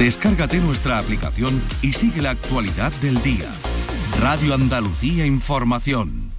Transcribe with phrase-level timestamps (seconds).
[0.00, 3.44] Descárgate nuestra aplicación y sigue la actualidad del día.
[4.18, 6.30] Radio Andalucía Información.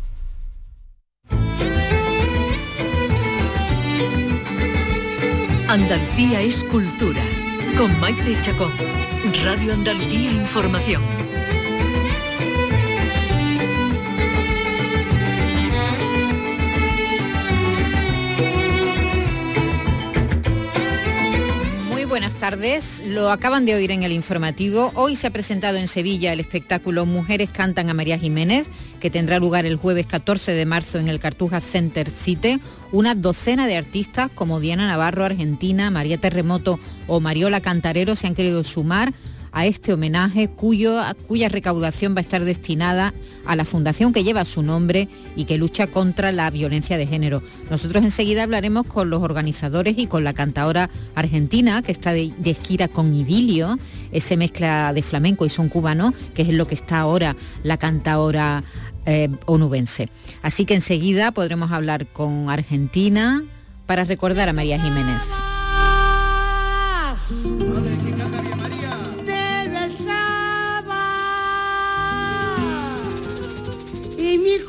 [5.67, 7.21] Andalucía es cultura.
[7.77, 8.71] Con Maite Chacón.
[9.43, 11.20] Radio Andalucía Información.
[22.21, 23.01] Buenas tardes.
[23.03, 24.91] Lo acaban de oír en el informativo.
[24.93, 28.67] Hoy se ha presentado en Sevilla el espectáculo Mujeres cantan a María Jiménez,
[28.99, 32.61] que tendrá lugar el jueves 14 de marzo en el Cartuja Center City.
[32.91, 38.35] Una docena de artistas como Diana Navarro, Argentina, María Terremoto o Mariola Cantarero se han
[38.35, 39.15] querido sumar
[39.51, 43.13] a este homenaje cuyo, cuya recaudación va a estar destinada
[43.45, 47.41] a la fundación que lleva su nombre y que lucha contra la violencia de género.
[47.69, 52.87] Nosotros enseguida hablaremos con los organizadores y con la cantadora argentina que está de, gira
[52.87, 53.77] con Idilio,
[54.11, 58.63] ese mezcla de flamenco y son cubano, que es lo que está ahora la cantadora
[59.05, 60.09] eh, onubense.
[60.41, 63.43] Así que enseguida podremos hablar con Argentina
[63.85, 65.21] para recordar a María Jiménez.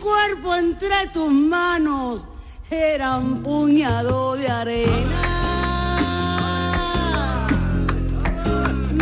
[0.02, 2.22] Cuerpo entre tus manos
[2.70, 5.22] era un puñado de arena.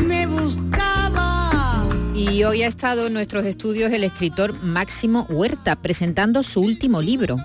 [0.06, 6.61] Me buscaba Y hoy ha estado en nuestros estudios el escritor Máximo Huerta presentando su
[6.61, 7.39] último libro.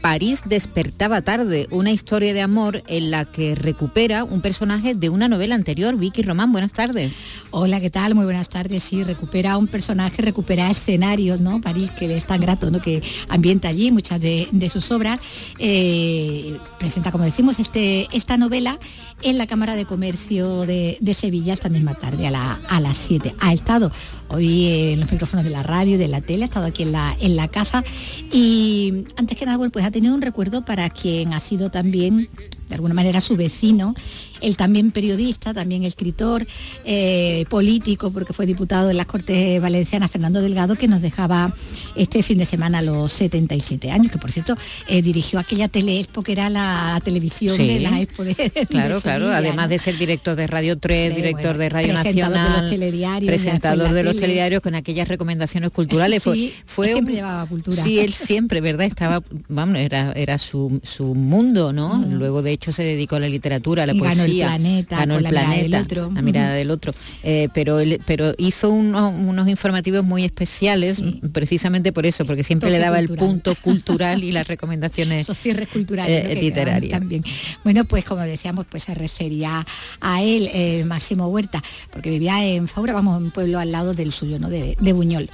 [0.00, 5.28] París despertaba tarde, una historia de amor en la que recupera un personaje de una
[5.28, 5.96] novela anterior.
[5.96, 7.12] Vicky Román, buenas tardes.
[7.50, 8.14] Hola, ¿qué tal?
[8.14, 8.82] Muy buenas tardes.
[8.82, 11.60] Sí, recupera un personaje, recupera escenarios, ¿no?
[11.60, 12.80] París, que le es tan grato, ¿no?
[12.80, 15.20] Que ambienta allí muchas de, sus obras.
[15.58, 18.78] Eh, presenta, como decimos, este, esta novela
[19.22, 23.34] en la Cámara de Comercio de, Sevilla esta misma tarde, a, la- a las 7.
[23.40, 23.90] Ha estado
[24.28, 27.14] hoy en los micrófonos de la radio de la tele, ha estado aquí en la,
[27.20, 27.84] en la casa
[28.32, 32.28] y antes que nada, bueno, pues ha tenido un recuerdo para quien ha sido también
[32.68, 33.92] de alguna manera su vecino,
[34.40, 36.46] él también periodista, también escritor,
[36.84, 41.54] eh, político, porque fue diputado en las Cortes Valencianas, Fernando Delgado, que nos dejaba
[41.96, 44.56] este fin de semana a los 77 años, que por cierto
[44.88, 47.66] eh, dirigió aquella teleexpo que era la televisión Sí.
[47.66, 49.68] de la expo de, de Claro, claro, Sevilla, además ¿no?
[49.68, 52.70] de ser director de Radio 3, Sí, director bueno, de Radio presentador de los Nacional,
[52.70, 54.20] telediarios, presentador de los tele.
[54.26, 56.22] telediarios con aquellas recomendaciones culturales.
[56.22, 57.82] Fue, Sí, fue él siempre un- llevaba cultura.
[57.82, 58.86] Sí, él siempre, ¿verdad?
[58.86, 62.04] Estaba, vamos, era, era su, su mundo, ¿no?
[62.08, 63.98] Luego, de hecho, se dedicó a la literatura, a la Y
[64.38, 64.46] el.
[64.46, 66.12] Planeta, ganó con el la mirada del planeta, otro.
[66.14, 66.92] la mirada del otro.
[67.22, 71.00] Eh, pero, él- pero hizo unos, unos informativos muy especiales,
[71.32, 73.24] precisamente por eso, porque siempre Toque le daba cultural.
[73.24, 76.92] el punto cultural y las recomendaciones esos cierres culturales eh, literarias.
[76.98, 77.22] también.
[77.64, 79.64] Bueno, pues como decíamos, pues se refería
[80.00, 84.12] a él, eh, Máximo Huerta, porque vivía en Faura, vamos, un pueblo al lado del
[84.12, 84.48] suyo, ¿no?
[84.50, 85.28] De, de Buñol.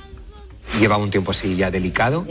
[0.81, 2.27] Lleva un tiempo así ya delicado.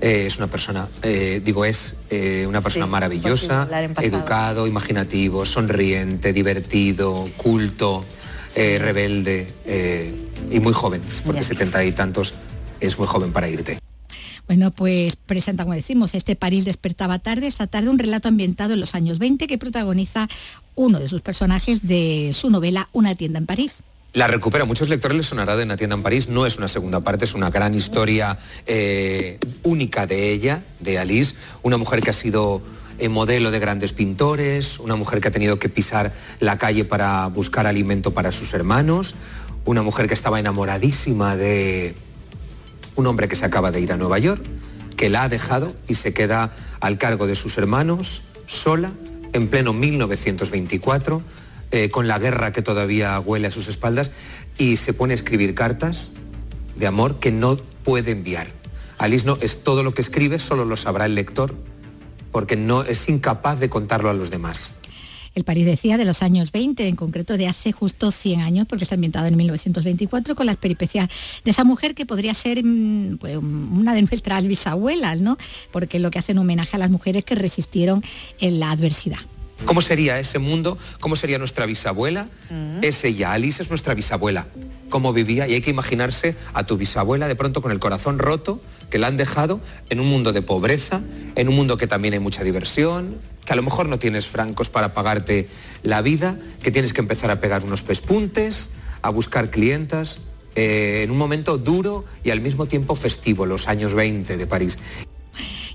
[0.00, 3.68] Eh, es una persona, eh, digo, es eh, una persona Sí, maravillosa,
[4.00, 8.04] educado, imaginativo, sonriente, divertido, culto,
[8.54, 10.12] eh, rebelde eh,
[10.50, 12.34] y muy joven, porque setenta y tantos
[12.80, 13.78] es muy joven para irte.
[14.46, 18.80] Bueno, pues presenta, como decimos, este París despertaba tarde, esta tarde un relato ambientado en
[18.80, 20.28] los años 20 que protagoniza
[20.74, 23.84] uno de sus personajes de su novela Una tienda en París.
[24.14, 27.00] La recupera, muchos lectores les sonará de una tienda en París, no es una segunda
[27.00, 28.36] parte, es una gran historia
[28.66, 32.60] eh, única de ella, de Alice, una mujer que ha sido
[32.98, 37.26] eh, modelo de grandes pintores, una mujer que ha tenido que pisar la calle para
[37.28, 39.14] buscar alimento para sus hermanos,
[39.64, 41.94] una mujer que estaba enamoradísima de
[42.96, 44.44] un hombre que se acaba de ir a Nueva York,
[44.94, 48.92] que la ha dejado y se queda al cargo de sus hermanos, sola,
[49.32, 51.22] en pleno 1924,
[51.72, 54.10] eh, con la guerra que todavía huele a sus espaldas,
[54.58, 56.12] y se pone a escribir cartas
[56.76, 58.48] de amor que no puede enviar.
[58.98, 61.54] Alice no es todo lo que escribe, solo lo sabrá el lector,
[62.30, 64.74] porque no es incapaz de contarlo a los demás.
[65.34, 68.84] El París decía de los años 20, en concreto de hace justo 100 años, porque
[68.84, 71.08] está ambientado en 1924, con las peripecias
[71.42, 75.38] de esa mujer que podría ser mm, pues, una de nuestras bisabuelas, ¿no?
[75.70, 78.02] Porque lo que hacen homenaje a las mujeres que resistieron
[78.40, 79.20] en la adversidad.
[79.64, 80.76] ¿Cómo sería ese mundo?
[81.00, 82.28] ¿Cómo sería nuestra bisabuela?
[82.82, 84.46] Es ella, Alice es nuestra bisabuela.
[84.90, 85.48] ¿Cómo vivía?
[85.48, 88.60] Y hay que imaginarse a tu bisabuela de pronto con el corazón roto,
[88.90, 91.00] que la han dejado en un mundo de pobreza,
[91.36, 94.68] en un mundo que también hay mucha diversión, que a lo mejor no tienes francos
[94.68, 95.48] para pagarte
[95.82, 98.70] la vida, que tienes que empezar a pegar unos pespuntes,
[99.00, 100.20] a buscar clientas,
[100.54, 104.78] eh, en un momento duro y al mismo tiempo festivo, los años 20 de París.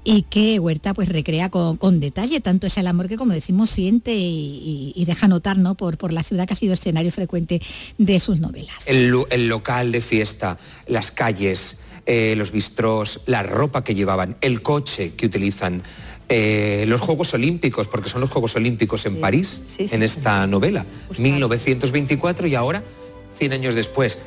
[0.03, 5.03] Y que Huerta pues recrea con, detalle tanto ese amor que como decimos siente y,
[5.07, 5.75] deja notar ¿no?
[5.75, 7.61] por, por la ciudad que ha sido escenario frecuente
[7.97, 8.85] de sus novelas.
[8.85, 9.09] El,
[9.47, 10.57] local de fiesta,
[10.87, 15.83] las calles, eh, los bistrós, la ropa que llevaban, el coche que utilizan.
[16.29, 20.85] Eh, los Juegos Olímpicos, porque son los Juegos Olímpicos en París, en esta novela,
[21.17, 22.83] 1924 y ahora,
[23.37, 24.19] 100 años después,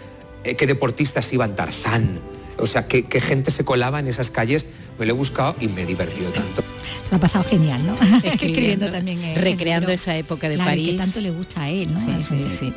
[0.44, 2.20] eh, qué deportistas iban Tarzán,
[2.58, 4.66] o sea, qué, gente se colaba en esas calles,
[5.00, 6.62] me lo he buscado y me he divertido tanto.
[7.02, 7.94] Se lo ha pasado genial, ¿no?
[8.22, 9.18] Escribiendo también.
[9.34, 10.90] recreando esa época de París.
[10.90, 12.00] que tanto le gusta a él, ¿no?
[12.04, 12.72] Sí, sí, sí.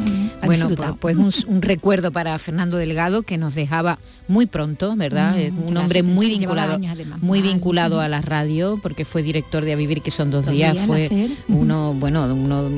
[0.46, 4.00] Bueno, pues, pues un, recuerdo para Fernando Delgado que nos dejaba
[4.30, 5.36] muy pronto, ¿verdad?
[5.36, 6.80] Mm, un hombre muy vinculado,
[7.20, 10.78] muy vinculado a la radio, porque fue director de A Vivir, que son dos, días,
[10.88, 11.10] fue
[11.50, 12.70] uno, bueno, uno,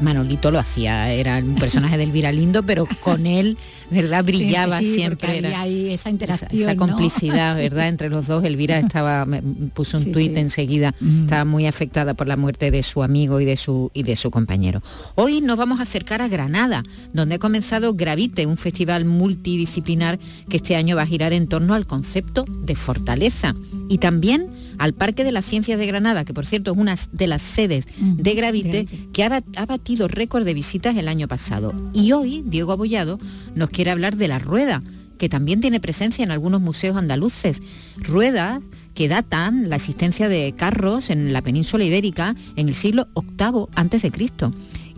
[0.00, 3.58] Manolito lo hacía, era un personaje del Viralindo, pero con él,
[3.90, 4.24] ¿verdad?
[4.24, 5.38] Brillaba siempre.
[5.38, 6.48] Era, esa interacción.
[6.52, 7.88] Esa, complicidad, ¿verdad?
[7.88, 8.44] Entre los dos.
[8.52, 9.26] Elvira estaba,
[9.74, 13.56] puso un tuit enseguida, estaba muy afectada por la muerte de su amigo y de
[13.56, 14.82] su, y de su compañero.
[15.14, 16.82] Hoy nos vamos a acercar a Granada,
[17.12, 20.18] donde ha comenzado Gravite, un festival multidisciplinar
[20.48, 23.54] que este año va a girar en torno al concepto de fortaleza
[23.88, 27.26] y también al Parque de las Ciencias de Granada, que por cierto es una de
[27.26, 31.74] las sedes de Gravite, que ha, ha batido récord de visitas el año pasado.
[31.92, 33.18] Y hoy Diego Abollado
[33.54, 34.82] nos quiere hablar de la rueda
[35.22, 37.62] que también tiene presencia en algunos museos andaluces.
[37.98, 38.58] Ruedas
[38.92, 44.10] que datan la existencia de carros en la península ibérica en el siglo VIII a.C.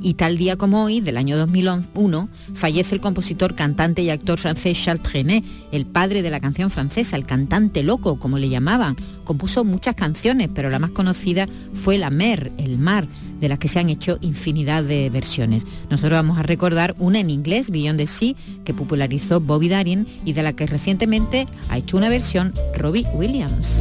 [0.04, 4.78] Y tal día como hoy, del año 2001, fallece el compositor, cantante y actor francés
[4.84, 5.42] Charles Trenet,
[5.72, 8.96] el padre de la canción francesa, el cantante loco, como le llamaban.
[9.24, 13.08] Compuso muchas canciones, pero la más conocida fue La Mer, el mar,
[13.40, 15.64] de las que se han hecho infinidad de versiones.
[15.88, 18.34] Nosotros vamos a recordar una en inglés, Beyond the Sea,
[18.66, 23.80] que popularizó Bobby Darin y de la que recientemente ha hecho una versión Robbie Williams.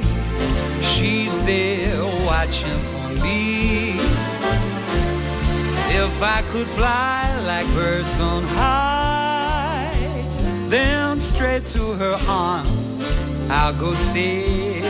[6.21, 9.91] If I could fly like birds on high,
[10.67, 13.11] then straight to her arms
[13.49, 14.83] I'll go sailing.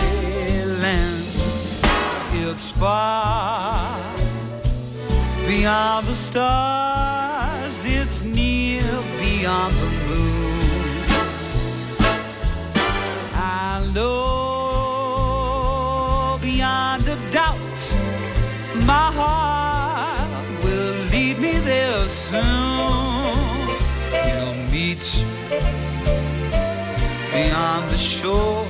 [2.34, 3.98] It's far
[5.48, 8.84] beyond the stars, it's near
[9.18, 10.60] beyond the moon.
[13.34, 14.12] I know
[16.42, 17.96] beyond a doubt
[18.86, 19.71] my heart
[21.50, 22.42] there soon.
[24.12, 25.04] We'll meet
[27.32, 28.68] beyond the shore.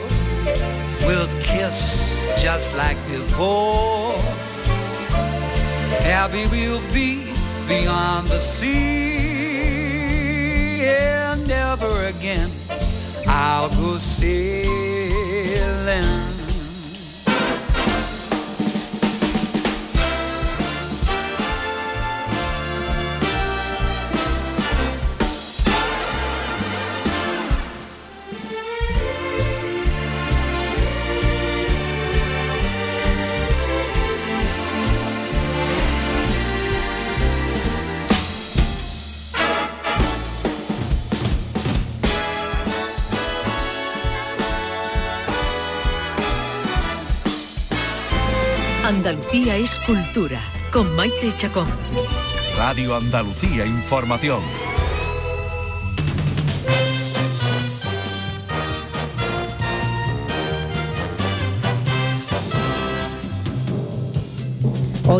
[1.05, 1.99] We'll kiss
[2.41, 4.13] just like before.
[6.03, 7.33] Happy we'll be
[7.67, 8.81] beyond the sea.
[10.85, 12.49] And never again
[13.27, 14.71] I'll go sailing.
[49.11, 50.41] Andalucía es cultura,
[50.71, 51.67] con Maite Chacón.
[52.55, 54.39] Radio Andalucía Información.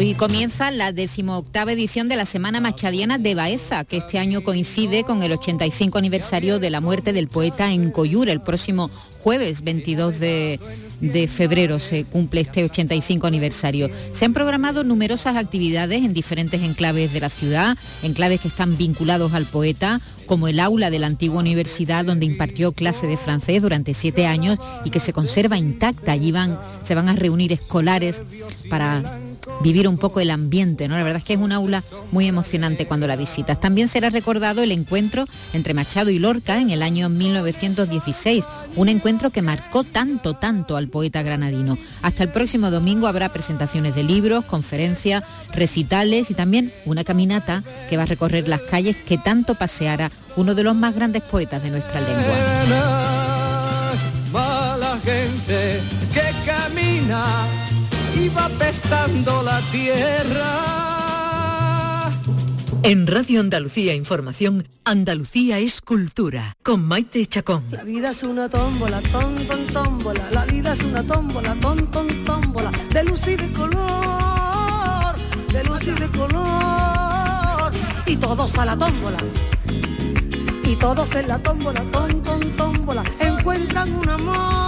[0.01, 5.03] Hoy comienza la decimoctava edición de la Semana Machadiana de Baeza, que este año coincide
[5.03, 8.31] con el 85 aniversario de la muerte del poeta en Coyura.
[8.31, 8.89] El próximo
[9.22, 10.60] jueves 22 de,
[11.31, 13.91] febrero se cumple este 85 aniversario.
[14.12, 19.34] Se han programado numerosas actividades en diferentes enclaves de la ciudad, enclaves que están vinculados
[19.34, 23.93] al poeta, como el aula de la antigua universidad donde impartió clase de francés durante
[23.93, 26.13] siete años y que se conserva intacta.
[26.13, 28.24] Allí van, se van a reunir escolares
[28.67, 29.20] para
[29.62, 30.96] vivir un poco el ambiente, ¿no?
[30.96, 33.60] La verdad es que es un aula muy emocionante cuando la visitas.
[33.60, 39.30] También será recordado el encuentro entre Machado y Lorca en el año 1916, un encuentro
[39.30, 41.77] que marcó tanto, tanto al poeta granadino.
[42.01, 47.98] Hasta el próximo domingo habrá presentaciones de libros, conferencias, recitales y también una caminata que
[47.98, 51.70] va a recorrer las calles que tanto paseará uno de los más grandes poetas de
[51.70, 52.36] nuestra lengua.
[58.36, 60.48] Va pestando la tierra.
[62.84, 67.66] En Radio Andalucía Información, Andalucía es cultura, con Maite Chacón.
[67.70, 70.32] La vida es una tómbola, ton, ton, tómbola.
[70.32, 72.72] La vida es una tómbola, ton, ton, tómbola.
[72.92, 75.16] De luz y de color,
[75.54, 77.72] de luz y de color.
[78.08, 79.20] Y todos a la tómbola
[80.72, 84.61] y todos en la tómbola, ton, ton, tómbola, encuentran un amor.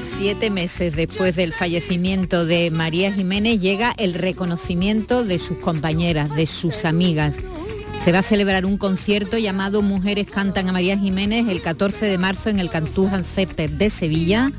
[0.00, 6.46] Siete meses después del fallecimiento de María Jiménez llega el reconocimiento de sus compañeras, de
[6.46, 7.38] sus amigas.
[7.98, 12.18] Se va a celebrar un concierto llamado Mujeres Cantan a María Jiménez el 14 de
[12.18, 14.50] marzo en el Cantújan Center de Sevilla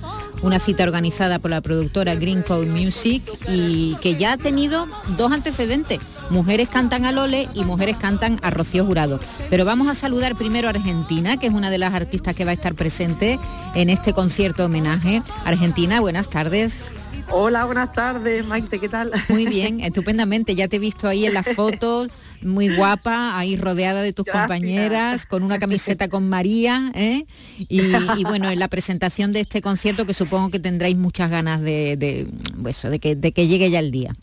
[0.43, 4.87] una cita organizada por la productora Green Code Music y que ya ha tenido
[5.17, 5.99] dos antecedentes.
[6.29, 9.19] Mujeres cantan a Lole y mujeres cantan a Rocío Jurado.
[9.49, 12.51] Pero vamos a saludar primero a Argentina, que es una de las artistas que va
[12.51, 13.39] a estar presente
[13.73, 15.23] en este concierto homenaje.
[15.45, 16.91] Argentina, buenas tardes.
[17.29, 19.11] Hola, buenas tardes, Maite, ¿qué tal?
[19.29, 20.55] Muy bien, estupendamente.
[20.55, 22.09] Ya te he visto ahí en las fotos,
[22.45, 27.25] muy guapa, ahí rodeada de tus compañeras, con una camiseta con María, ¿eh?
[27.57, 31.97] y, bueno, en la presentación de este concierto que supongo que tendréis muchas ganas de,
[31.97, 32.27] de,
[32.69, 34.15] eso, de, que, de que llegue ya el día.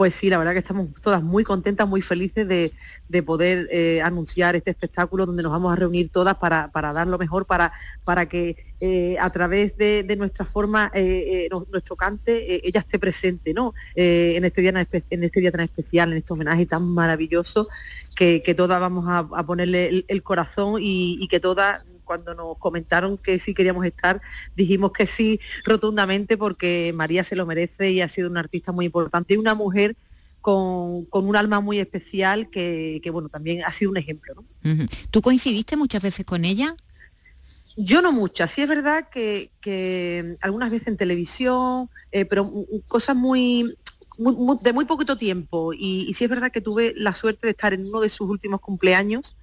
[0.00, 4.56] Pues sí, la verdad que estamos todas muy contentas, muy felices de, poder eh, anunciar
[4.56, 8.56] este espectáculo donde nos vamos a reunir todas para, dar lo mejor, para, para que
[8.80, 13.74] eh, a través de, nuestra forma, eh, nuestro cante, ella esté presente ¿no?
[13.94, 17.68] en, este día, en este día tan especial, en este homenaje tan maravilloso,
[18.16, 23.54] que, todas vamos a, ponerle el, corazón y que todas cuando nos comentaron que sí
[23.54, 24.20] queríamos estar,
[24.56, 28.86] dijimos que sí rotundamente porque María se lo merece y ha sido una artista muy
[28.86, 29.94] importante y una mujer
[30.40, 34.44] con, un alma muy especial que, bueno, también ha sido un ejemplo.
[35.12, 36.74] ¿Tú coincidiste muchas veces con ella?
[37.76, 42.52] Yo no muchas, sí es verdad que, algunas veces en televisión, eh, pero
[42.88, 43.76] cosas muy,
[44.18, 47.72] de muy poquito tiempo y, y sí es verdad que tuve la suerte de estar
[47.72, 49.36] en uno de sus últimos cumpleaños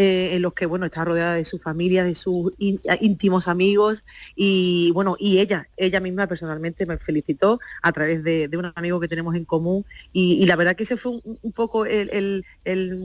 [0.00, 4.04] eh, en los que bueno está rodeada de su familia, de sus íntimos amigos
[4.36, 9.08] y bueno y ella, ella misma personalmente me felicitó a través de, un amigo que
[9.08, 12.44] tenemos en común y, la verdad que ese fue un, poco el,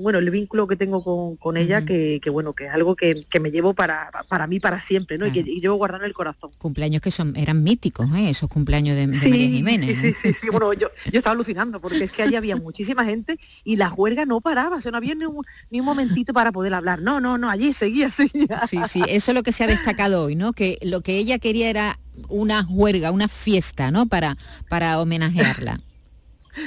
[0.03, 3.73] bueno el vínculo que tengo con, ella que, bueno que es algo que, me llevo
[3.73, 5.25] para, para mí para siempre, ¿no?
[5.25, 6.51] Y que llevo guardando el corazón.
[6.59, 8.29] Cumpleaños que son eran míticos, ¿eh?
[8.29, 9.97] esos cumpleaños de, María Jiménez.
[9.97, 13.39] Sí, sí, sí, bueno yo, yo estaba alucinando porque es que allí había muchísima gente
[13.63, 16.51] y la huelga no paraba, o sea, no había ni un, ni un momentito para
[16.51, 18.67] poder hablar no, no, no, allí seguía, seguía.
[18.67, 20.53] Sí, sí, eso es lo que se ha destacado hoy, ¿no?
[20.53, 21.99] Que lo que ella quería era
[22.29, 24.05] una juerga, una fiesta, ¿no?
[24.05, 24.37] Para,
[24.69, 25.79] para homenajearla.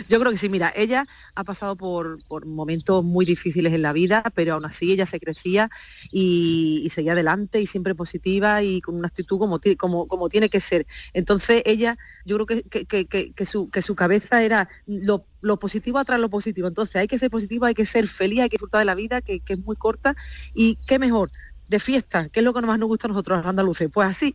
[0.08, 4.22] Yo creo que sí, mira, ella ha pasado por, momentos muy difíciles en la vida,
[4.34, 5.70] pero aún así ella se crecía
[6.10, 10.60] y, seguía adelante y siempre positiva y con una actitud como, como, como tiene que
[10.60, 10.86] ser.
[11.12, 15.26] Entonces ella, yo creo que, su, que su cabeza era lo,
[15.58, 16.68] positivo atrás lo positivo.
[16.68, 19.20] Entonces hay que ser positivo, hay que ser feliz, hay que disfrutar de la vida,
[19.20, 20.16] que, que es muy corta
[20.54, 21.30] y qué mejor
[21.68, 24.32] de fiesta, que es lo que más nos gusta a nosotros los andaluces, pues así.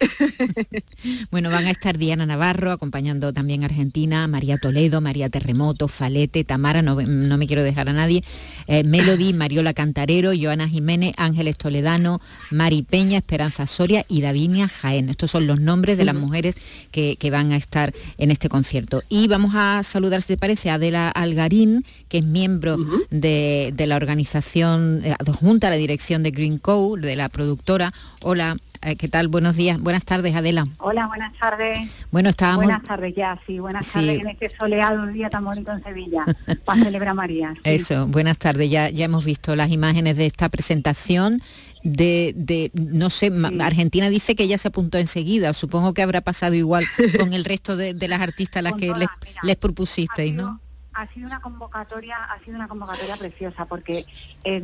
[1.31, 6.43] bueno, van a estar Diana Navarro acompañando también a Argentina, María Toledo, María Terremoto, Falete,
[6.43, 8.23] Tamara, no, me quiero dejar a nadie,
[8.67, 12.19] eh, Melody, Mariola Cantarero, Joana Jiménez, Ángeles Toledano,
[12.49, 15.09] Mari Peña, Esperanza Soria y Davinia Jaén.
[15.09, 16.55] Estos son los nombres de las mujeres
[16.91, 19.03] que, van a estar en este concierto.
[19.07, 22.77] Y vamos a saludar, si te parece, a Adela Algarín, que es miembro
[23.09, 27.91] de, la organización, eh, adjunta a la dirección de Green Code, de la productora.
[28.23, 29.27] Hola, eh, ¿qué tal?
[29.27, 30.67] Buenos días, buenas tardes, Adela.
[30.79, 32.05] Hola, buenas tardes.
[32.09, 32.65] Bueno, estábamos...
[32.65, 36.25] Buenas tardes ya, sí, buenas tardes en este soleado día tan bonito en Sevilla,
[36.65, 37.53] para celebrar María.
[37.63, 41.41] Eso, buenas tardes, ya, ya hemos visto las imágenes de esta presentación.
[41.83, 46.53] De, de, no sé, Argentina dice que ya se apuntó enseguida, supongo que habrá pasado
[46.53, 46.85] igual
[47.19, 49.07] con el resto de, las artistas a las que les,
[49.41, 50.59] les, propusisteis, ¿no?
[50.93, 54.05] ha sido una convocatoria ha sido una convocatoria preciosa porque
[54.43, 54.61] eh,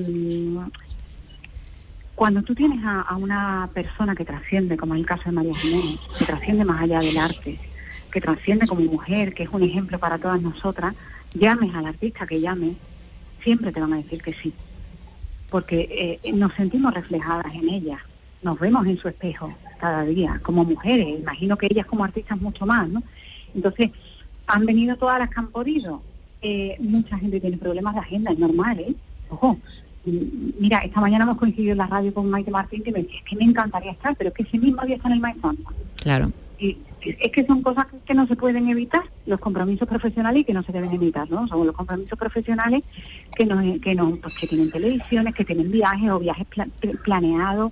[2.18, 6.00] cuando tú tienes a, una persona que trasciende, como en el caso de María Jiménez,
[6.18, 7.60] que trasciende más allá del arte,
[8.12, 10.96] que trasciende como mujer, que es un ejemplo para todas nosotras,
[11.36, 12.76] llames al artista que llame,
[13.40, 14.52] siempre te van a decir que sí.
[15.52, 18.00] Porque eh, nos sentimos reflejadas en ella.
[18.42, 22.66] nos vemos en su espejo cada día, como mujeres, imagino que ellas como artistas mucho
[22.66, 23.04] más, ¿no?
[23.54, 23.92] Entonces,
[24.48, 26.02] han venido todas las que han podido.
[26.42, 28.96] Eh, mucha gente tiene problemas de agenda, es normal, ¿eh?
[29.30, 29.60] Ojo,
[30.60, 33.26] mira, esta mañana hemos coincidido en la radio con Maite Martín que me decía, es
[33.26, 35.56] que me encantaría estar, pero es que ese mismo día está en el maestro.
[35.98, 36.32] Claro.
[36.60, 40.54] Y es que son cosas que no se pueden evitar, los compromisos profesionales y que
[40.54, 41.48] no se deben evitar, ¿no?
[41.48, 42.84] Son los compromisos profesionales
[43.36, 46.48] que no, que no, pues que tienen televisiones, que tienen viajes o viajes
[47.04, 47.72] planeados,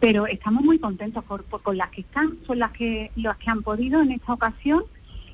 [0.00, 3.62] pero estamos muy contentos por, con las que están, son las que, las que han
[3.62, 4.84] podido en esta ocasión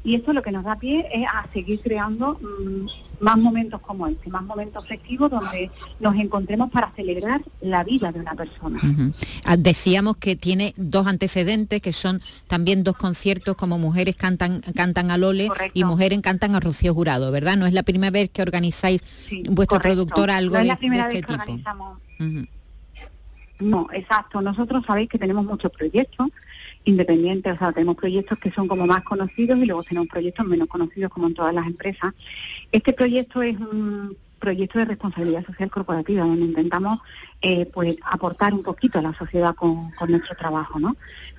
[0.02, 2.86] y esto lo que nos da pie es a seguir creando mm,
[3.24, 8.20] más momentos como este, más momentos festivos donde nos encontremos para celebrar la vida de
[8.20, 8.78] una persona.
[9.46, 15.10] Ah, decíamos que tiene dos antecedentes, que son también dos conciertos como Mujeres cantan, cantan
[15.10, 17.56] a Lole y Mujeres cantan a Rocío Jurado, ¿verdad?
[17.56, 19.02] No es la primera vez que organizáis
[19.48, 21.98] vuestro productor algo de, este tipo.
[23.60, 24.42] No, exacto.
[24.42, 26.28] Nosotros sabéis que tenemos muchos proyectos
[26.84, 30.68] independientes, o sea, tenemos proyectos que son como más conocidos y luego tenemos proyectos menos
[30.68, 32.12] conocidos como en todas las empresas.
[32.72, 37.00] Este proyecto es un proyecto de responsabilidad social corporativa donde intentamos
[37.40, 40.96] eh, pues aportar un poquito a la sociedad con, nuestro trabajo, ¿no?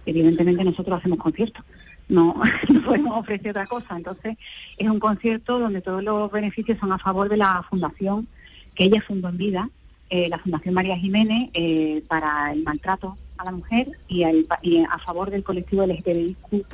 [0.07, 1.63] Evidentemente nosotros hacemos conciertos,
[2.09, 2.39] no,
[2.83, 3.95] podemos ofrecer otra cosa.
[3.95, 4.37] Entonces
[4.77, 8.27] es un concierto donde todos los beneficios son a favor de la fundación
[8.73, 9.69] que ella fundó en vida,
[10.09, 15.29] eh, la Fundación María Jiménez, eh, para el maltrato a la mujer y, a favor
[15.29, 16.65] del colectivo LGTBIQ+.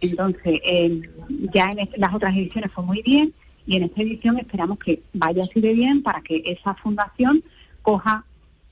[0.00, 0.60] Entonces,
[1.52, 3.34] ya en las otras ediciones fue muy bien
[3.66, 7.42] y en esta edición esperamos que vaya así de bien para que esa fundación
[7.82, 8.24] coja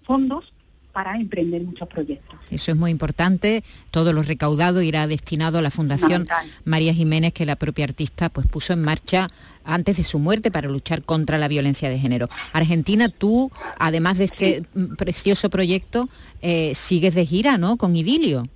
[0.02, 0.53] fondos
[0.94, 2.38] para emprender muchos proyectos.
[2.50, 3.64] Eso es muy importante.
[3.90, 6.24] Todo lo recaudado irá destinado a la Fundación
[6.64, 9.28] María Jiménez, que la propia artista pues, puso en marcha
[9.64, 12.28] antes de su muerte para luchar contra la violencia de género.
[12.52, 14.62] Argentina, tú, además de este
[14.96, 16.08] precioso proyecto,
[16.40, 17.76] eh, sigues de gira, ¿no?
[17.76, 18.48] Con Idilio.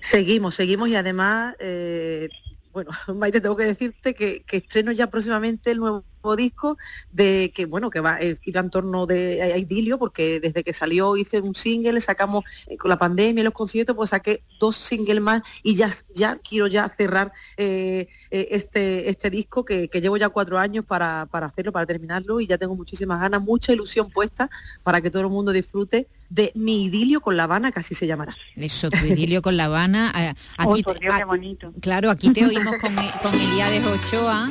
[0.00, 2.30] Seguimos, seguimos y además, eh,
[2.72, 6.04] bueno, Maite, tengo que decirte que, que estreno ya próximamente el nuevo
[6.36, 6.76] disco
[7.10, 10.72] de que bueno que va a ir en torno de a idilio porque desde que
[10.72, 15.22] salió hice un single sacamos eh, con la pandemia los conciertos pues saqué dos singles
[15.22, 20.28] más y ya ya quiero ya cerrar eh, eh, este este disco que, llevo ya
[20.30, 24.50] cuatro años para, para hacerlo para terminarlo y ya tengo muchísimas ganas mucha ilusión puesta
[24.82, 28.06] para que todo el mundo disfrute de mi idilio con La Habana, que así se
[28.06, 28.36] llamará.
[28.54, 30.12] Eso, tu idilio con La Habana.
[30.56, 31.72] Aquí, oh, qué bonito.
[31.80, 34.48] Claro, aquí te oímos con, con Eliades Ochoa,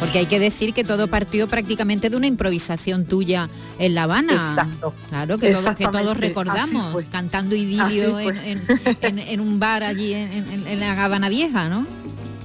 [0.00, 4.32] porque hay que decir que todo partió prácticamente de una improvisación tuya en La Habana.
[4.32, 4.94] Exacto.
[5.10, 11.28] Claro, que todos, que todos recordamos, cantando idilio en, un bar allí en, la Habana
[11.28, 11.86] Vieja, ¿no?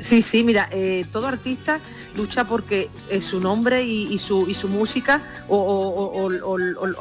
[0.01, 1.79] Sí, sí, mira, eh, todo artista
[2.15, 2.89] lucha porque
[3.21, 6.30] su nombre y, su, y su música o,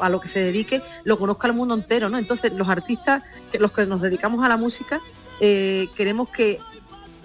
[0.01, 2.17] a lo que se dedique lo conozca el mundo entero, ¿no?
[2.17, 4.99] Entonces los artistas, que los que nos dedicamos a la música,
[5.39, 6.59] eh, queremos que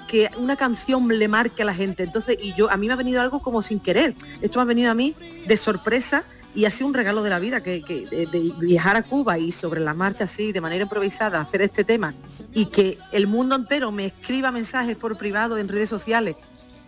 [0.09, 2.03] que una canción le marque a la gente.
[2.03, 4.17] Entonces, y yo, a mí me ha venido algo como sin querer.
[4.43, 5.15] Esto ha venido a mí
[5.47, 6.25] de sorpresa
[6.55, 9.81] y ha sido un regalo de la vida que, de, viajar a Cuba y sobre
[9.81, 12.13] la marcha así, de manera improvisada, hacer este tema
[12.53, 16.37] y que el mundo entero me escriba mensajes por privado en redes sociales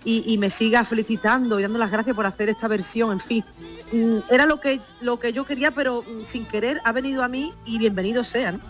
[0.04, 3.44] y, me siga felicitando y dando las gracias por hacer esta versión, en fin.
[3.92, 7.28] Mm, era lo que, lo que yo quería, pero mm, sin querer ha venido a
[7.28, 8.60] mí y bienvenido sean.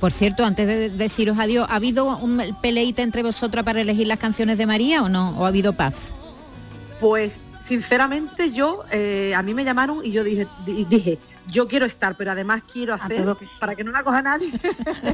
[0.00, 4.18] Por cierto, antes de deciros adiós, ¿ha habido un peleita entre vosotras para elegir las
[4.18, 5.30] canciones de María o no?
[5.38, 6.12] ¿O ha habido paz?
[7.00, 12.16] Pues sinceramente yo, eh, a mí me llamaron y yo dije, dije, yo quiero estar,
[12.16, 13.24] pero además quiero hacer,
[13.60, 14.50] para que no la coja nadie,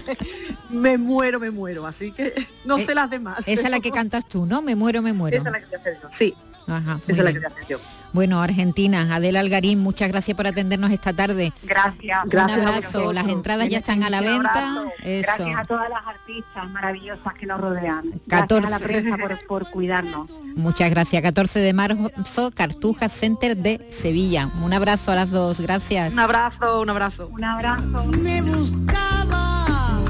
[0.70, 1.86] me muero, me muero.
[1.86, 3.48] Así que no eh, sé las demás.
[3.48, 4.62] Esa es la que cantas tú, ¿no?
[4.62, 5.38] Me muero, me muero.
[5.38, 6.34] Esa es la que te hacer yo, sí.
[6.66, 7.78] Ajá, esa es la que te hacer yo.
[8.12, 11.52] Bueno, Argentina, Adela Algarín, muchas gracias por atendernos esta tarde.
[11.62, 12.24] Gracias.
[12.24, 13.12] Un abrazo.
[13.12, 14.84] Las entradas ya están a la venta.
[15.02, 18.04] Gracias a todas las artistas maravillosas que nos rodean.
[18.26, 20.30] Gracias a la prensa por, cuidarnos.
[20.56, 21.22] Muchas gracias.
[21.22, 24.48] 14 de marzo, Cartuja Center de Sevilla.
[24.62, 25.60] Un abrazo a las dos.
[25.60, 26.12] Gracias.
[26.12, 27.28] Un abrazo, un abrazo.
[27.28, 28.04] Un abrazo.
[28.06, 30.00] Me buscaba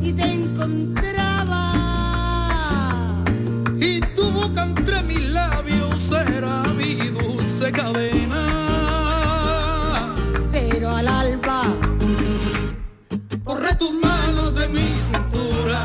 [0.00, 1.72] y te encontraba.
[3.78, 5.30] Y tu boca entre mis
[7.72, 8.42] cadena.
[10.52, 11.62] Pero al alba,
[13.44, 15.84] corre tus manos de mi cintura,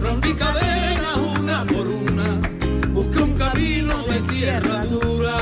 [0.00, 2.40] rompí cadenas una por una,
[2.92, 5.38] busqué un camino de tierra dura.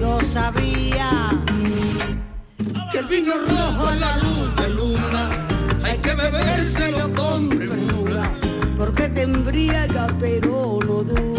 [0.00, 1.10] Yo sabía
[2.90, 5.28] que el vino rojo a la luz de luna
[5.84, 8.30] hay que bebérselo con premura,
[8.78, 11.31] porque te embriaga pero no dura.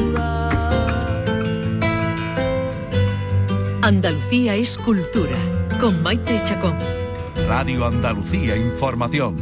[3.94, 5.38] Andalucía es cultura,
[5.80, 6.76] con Maite Chacón.
[7.48, 9.38] Radio Andalucía Información.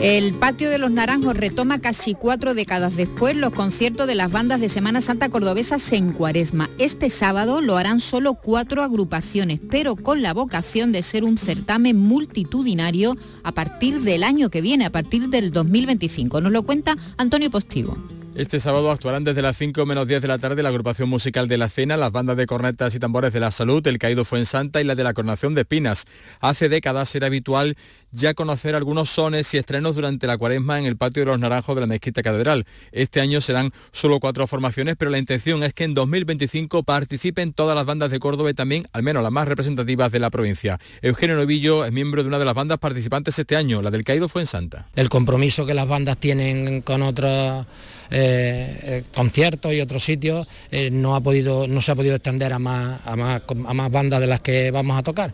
[0.00, 4.60] El Patio de los Naranjos retoma casi cuatro décadas después los conciertos de las bandas
[4.60, 6.70] de Semana Santa cordobesas en Cuaresma.
[6.78, 11.98] Este sábado lo harán solo cuatro agrupaciones, pero con la vocación de ser un certamen
[11.98, 16.40] multitudinario a partir del año que viene, a partir del 2025.
[16.40, 17.96] Nos lo cuenta Antonio Postigo.
[18.40, 21.58] Este sábado actuarán desde las 5 menos 10 de la tarde la agrupación musical de
[21.58, 24.84] la Cena, las bandas de cornetas y tambores de la Salud, el Caído Fuensanta y
[24.84, 26.06] la de la Coronación de Pinas.
[26.40, 27.76] Hace décadas era habitual
[28.12, 31.74] ya conocer algunos sones y estrenos durante la cuaresma en el patio de los Naranjos
[31.74, 32.64] de la Mezquita Catedral.
[32.92, 37.76] Este año serán solo cuatro formaciones, pero la intención es que en 2025 participen todas
[37.76, 40.80] las bandas de Córdoba y también, al menos las más representativas de la provincia.
[41.02, 44.30] Eugenio Novillo es miembro de una de las bandas participantes este año, la del Caído
[44.30, 44.88] Fuensanta.
[44.96, 47.66] El compromiso que las bandas tienen con otros
[48.10, 52.52] eh, eh, conciertos y otros sitios, eh, no, ha podido, no se ha podido extender
[52.52, 55.32] a más, a, más, a más bandas de las que vamos a tocar.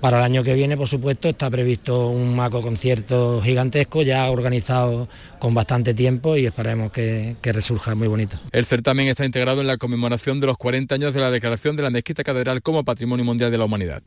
[0.00, 5.08] Para el año que viene, por supuesto, está previsto un maco concierto gigantesco, ya organizado
[5.38, 8.38] con bastante tiempo y esperemos que, que, resurja muy bonito.
[8.52, 11.82] El certamen está integrado en la conmemoración de los 40 años de la declaración de
[11.82, 14.02] la Mezquita Catedral como Patrimonio Mundial de la Humanidad.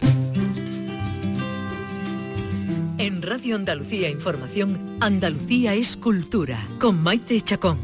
[3.00, 7.80] En Radio Andalucía Información, Andalucía es cultura, con Maite Chacón.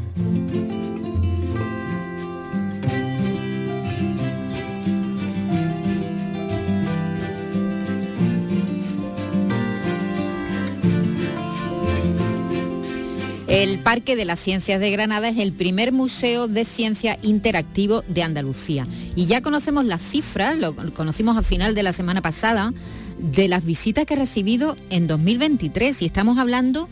[13.48, 18.22] El Parque de las Ciencias de Granada es el primer museo de ciencia interactivo de
[18.22, 18.86] Andalucía.
[19.14, 22.74] Y ya conocemos las cifras, lo conocimos al final de la semana pasada,
[23.18, 26.88] de las visitas que ha recibido en 2023 y estamos hablando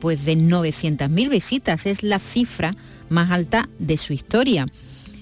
[0.00, 2.74] pues de 900.000 visitas, es la cifra
[3.08, 4.66] más alta de su historia.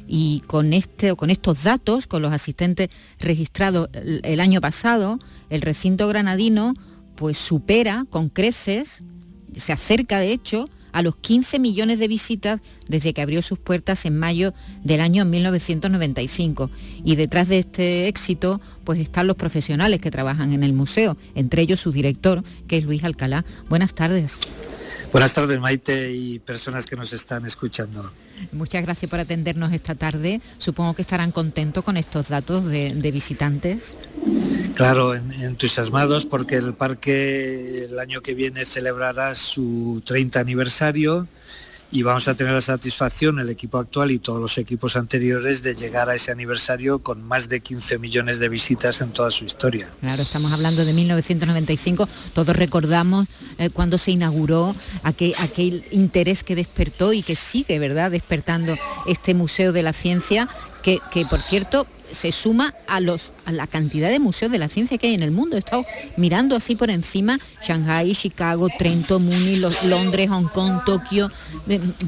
[0.07, 6.09] Y con, este, con estos datos, con los asistentes registrados el año pasado, el recinto
[6.09, 6.75] granadino
[7.15, 9.05] pues supera con creces,
[9.57, 14.07] se acerca de hecho a los 15 millones de visitas desde que abrió sus puertas
[14.07, 14.55] en mayo
[14.85, 16.71] del año 1995.
[17.05, 21.63] Y detrás de este éxito, pues están los profesionales que trabajan en el museo, entre
[21.63, 23.45] ellos su director, que es Luis Alcalá.
[23.69, 24.39] Buenas tardes.
[25.13, 28.11] Buenas tardes, Maite, y personas que nos están escuchando.
[28.53, 30.41] Muchas gracias por atendernos esta tarde.
[30.59, 33.97] Supongo que estarán contentos con estos datos de, de visitantes.
[34.75, 41.29] Claro, entusiasmados porque el parque el año que viene celebrará su 30 aniversario
[41.95, 45.77] y vamos a tener la satisfacción, el equipo actual y todos los equipos anteriores, de
[45.77, 49.89] llegar a ese aniversario con más de 15 millones de visitas en toda su historia.
[50.01, 53.29] Claro, estamos hablando de 1995, todos recordamos
[53.59, 58.77] eh, cuando se inauguró aquel, aquel interés que despertó y que sigue, ¿verdad?, despertando
[59.07, 60.49] este Museo de la Ciencia,
[60.83, 64.69] que, que por cierto se suma a, los, a la cantidad de museos de la
[64.69, 65.57] ciencia que hay en el mundo.
[65.57, 65.85] He estado
[66.17, 71.31] mirando así por encima Shanghai, Chicago, Trento, Múnich, Londres, Hong Kong, Tokio.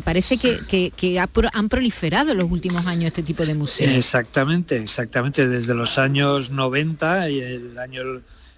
[0.04, 3.92] Parece que, que, que ha, han proliferado en los últimos años este tipo de museos.
[3.92, 5.48] Exactamente, exactamente.
[5.48, 8.02] Desde los años 90 y el año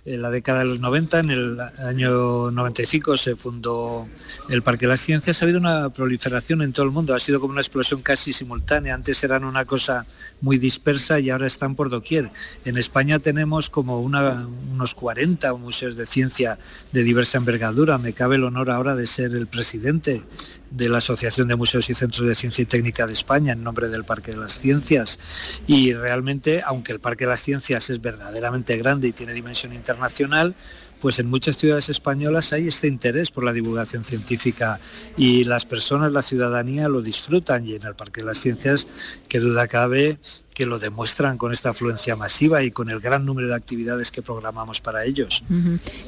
[0.09, 4.07] en la década de los 90, en el año 95 se fundó
[4.49, 7.41] el Parque de las Ciencias, ha habido una proliferación en todo el mundo, ha sido
[7.41, 10.07] como una explosión casi simultánea, antes eran una cosa
[10.41, 12.31] muy dispersa y ahora están por doquier.
[12.65, 16.59] En España tenemos como unos 40 museos de ciencia
[16.93, 20.23] de diversa envergadura, me cabe el honor ahora de ser el presidente
[20.71, 23.89] de la Asociación de Museos y Centros de Ciencia y Técnica de España en nombre
[23.89, 25.19] del Parque de las Ciencias.
[25.67, 30.55] Y realmente, aunque el Parque de las Ciencias es verdaderamente grande y tiene dimensión internacional,
[31.01, 34.81] pues en muchas ciudades españolas hay este interés por la divulgación científica
[35.17, 38.87] y las personas, la ciudadanía lo disfrutan y en el Parque de las Ciencias,
[39.29, 40.19] que duda cabe,
[40.59, 44.23] que lo demuestran con esta afluencia masiva y con el gran número de actividades que
[44.23, 45.45] programamos para ellos.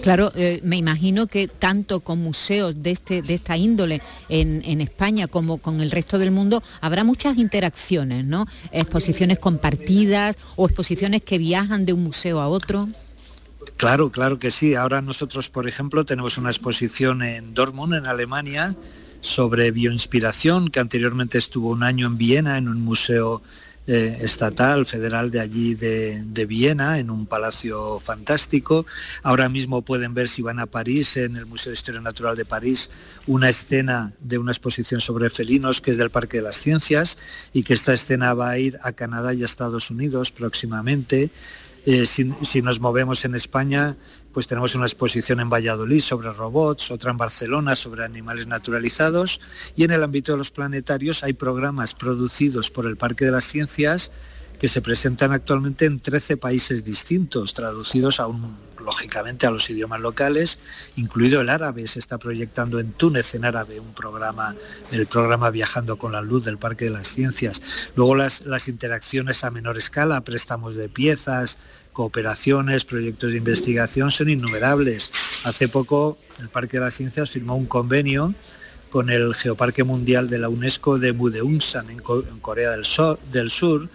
[0.02, 4.80] Claro, eh, me imagino que tanto con museos de, este, de esta índole en, en,
[4.80, 8.44] España como con el resto del mundo habrá muchas interacciones, ¿no?
[8.72, 12.88] Exposiciones compartidas o exposiciones que viajan de un museo a otro.
[13.80, 14.74] Claro, claro que sí.
[14.74, 18.76] Ahora nosotros, por ejemplo, tenemos una exposición en Dortmund, en Alemania,
[19.22, 23.40] sobre bioinspiración, que anteriormente estuvo un año en Viena, en un museo
[23.86, 28.84] eh, estatal, federal de allí de, de, Viena, en un palacio fantástico.
[29.22, 32.44] Ahora mismo pueden ver si van a París, en el Museo de Historia Natural de
[32.44, 32.90] París,
[33.26, 37.16] una escena de una exposición sobre felinos que es del Parque de las Ciencias
[37.54, 41.30] y que esta escena va a ir a Canadá y a Estados Unidos próximamente.
[41.86, 43.96] Eh, si, si, nos movemos en España,
[44.32, 49.40] pues tenemos una exposición en Valladolid sobre robots, otra en Barcelona sobre animales naturalizados
[49.76, 53.44] y en el ámbito de los planetarios hay programas producidos por el Parque de las
[53.44, 54.12] Ciencias
[54.58, 60.00] que se presentan actualmente en 13 países distintos, traducidos a un, lógicamente a los idiomas
[60.00, 60.58] locales,
[60.96, 61.86] incluido el árabe.
[61.86, 64.54] Se está proyectando en Túnez en árabe un programa,
[64.92, 67.92] el programa Viajando con la Luz del Parque de las Ciencias.
[67.96, 71.58] Luego las, las interacciones a menor escala, préstamos de piezas,
[71.92, 75.10] cooperaciones, proyectos de investigación son innumerables.
[75.44, 78.34] Hace poco el Parque de las Ciencias firmó un convenio
[78.90, 82.00] con el Geoparque Mundial de la UNESCO de Mudeungsan en,
[82.40, 82.84] Corea del
[83.50, 83.88] Sur,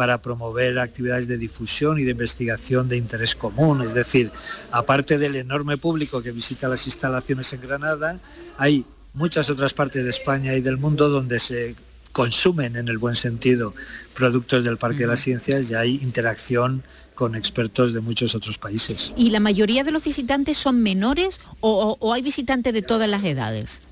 [0.00, 3.82] para promover actividades de difusión y de investigación de interés común.
[3.82, 4.30] Es decir,
[4.70, 8.18] aparte del enorme público que visita las instalaciones en Granada,
[8.56, 11.74] hay muchas otras partes de España y del mundo donde se
[12.12, 13.74] consumen en el buen sentido
[14.14, 16.82] productos del Parque de las Ciencias y hay interacción
[17.14, 19.12] con expertos de muchos otros países.
[19.18, 23.82] ¿Y la mayoría de los visitantes son menores o hay visitantes de todas las edades?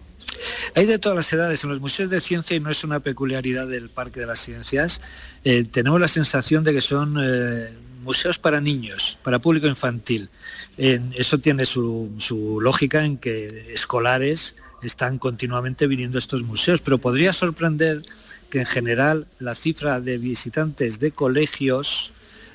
[0.75, 3.67] Hay de todas las edades en los museos de ciencia y no es una peculiaridad
[3.67, 5.01] del Parque de las Ciencias.
[5.45, 7.71] Eh, tenemos la sensación de que son eh,
[8.03, 10.29] museos para niños, para público infantil.
[10.77, 16.99] eso tiene su, su lógica en que escolares están continuamente viniendo a estos museos, pero
[16.99, 18.03] podría sorprender
[18.51, 22.13] que en general la cifra de visitantes de colegios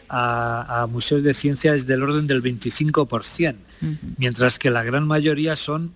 [0.10, 3.56] a, museos de ciencia es del orden del 25%,
[4.18, 5.92] mientras que la gran mayoría son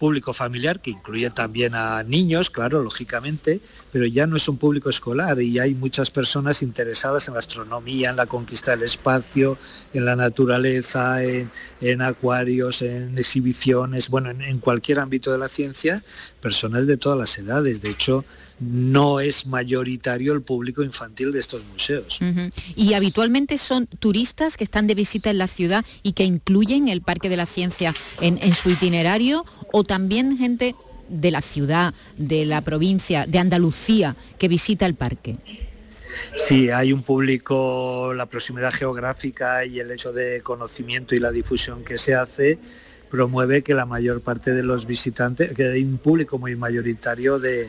[0.00, 3.60] público familiar, que incluye también a niños, claro, lógicamente,
[3.92, 8.08] pero ya no es un público escolar y hay muchas personas interesadas en la astronomía,
[8.08, 9.58] en la conquista del espacio,
[9.92, 16.02] en la naturaleza, en, acuarios, en exhibiciones, bueno, en, en cualquier ámbito de la ciencia,
[16.40, 17.82] personas de todas las edades.
[17.82, 18.24] De hecho,
[18.60, 22.20] no es mayoritario el público infantil de estos museos.
[22.76, 27.00] Y habitualmente son turistas que están de visita en la ciudad y que incluyen el
[27.00, 30.74] Parque de la Ciencia en, su itinerario o también gente
[31.08, 35.36] de la ciudad, de la provincia, de Andalucía, que visita el parque.
[36.34, 41.82] Sí, hay un público, la proximidad geográfica y el hecho de conocimiento y la difusión
[41.84, 42.58] que se hace
[43.10, 47.68] promueve que la mayor parte de los visitantes, que hay un público muy mayoritario de,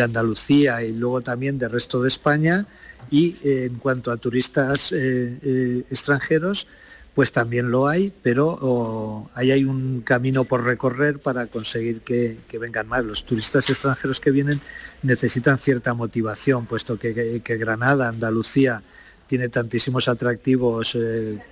[0.00, 2.66] Andalucía y luego también del resto de España
[3.10, 6.66] y eh, en cuanto a turistas eh, eh, extranjeros,
[7.14, 12.88] pues también lo hay, pero ahí hay un camino por recorrer para conseguir que, vengan
[12.88, 13.04] más.
[13.04, 14.62] Los turistas extranjeros que vienen
[15.02, 18.82] necesitan cierta motivación, puesto que, que Granada, Andalucía,
[19.26, 20.96] tiene tantísimos atractivos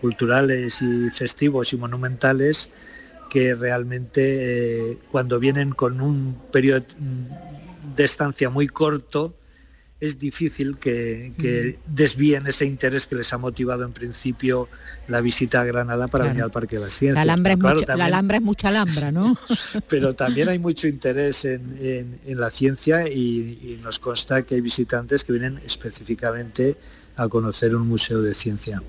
[0.00, 2.70] culturales y festivos y monumentales
[3.30, 6.84] que realmente eh, cuando vienen con un periodo
[7.96, 9.34] de estancia muy corto,
[10.00, 14.68] es difícil que, desvíen ese interés que les ha motivado en principio
[15.08, 17.14] la visita a Granada para venir al Parque de las Ciencias.
[17.14, 19.36] La Alhambra, es, la Alhambra es mucha Alhambra, ¿no?
[19.88, 25.32] pero también hay mucho interés en, la ciencia y, nos consta que hay visitantes que
[25.32, 26.76] vienen específicamente
[27.16, 28.82] a conocer un museo de ciencia.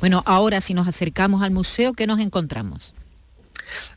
[0.00, 2.92] Bueno, ahora si nos acercamos al museo, ¿qué nos encontramos?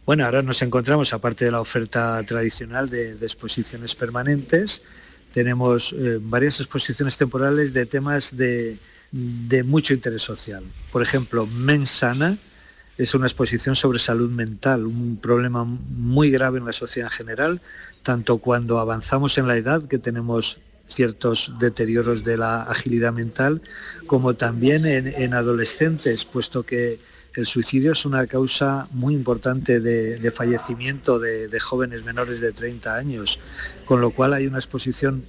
[0.05, 4.81] Bueno, ahora nos encontramos, aparte de la oferta tradicional de, exposiciones permanentes,
[5.31, 8.77] tenemos eh, varias exposiciones temporales de temas de,
[9.65, 10.63] mucho interés social.
[10.91, 12.37] Por ejemplo, Mensana
[12.97, 17.61] es una exposición sobre salud mental, un problema muy grave en la sociedad en general,
[18.03, 23.61] tanto cuando avanzamos en la edad, que tenemos ciertos deterioros de la agilidad mental,
[24.05, 26.99] como también en adolescentes, puesto que
[27.35, 33.39] el suicidio es una causa muy importante de, fallecimiento de, jóvenes menores de 30 años,
[33.85, 35.25] con lo cual hay una exposición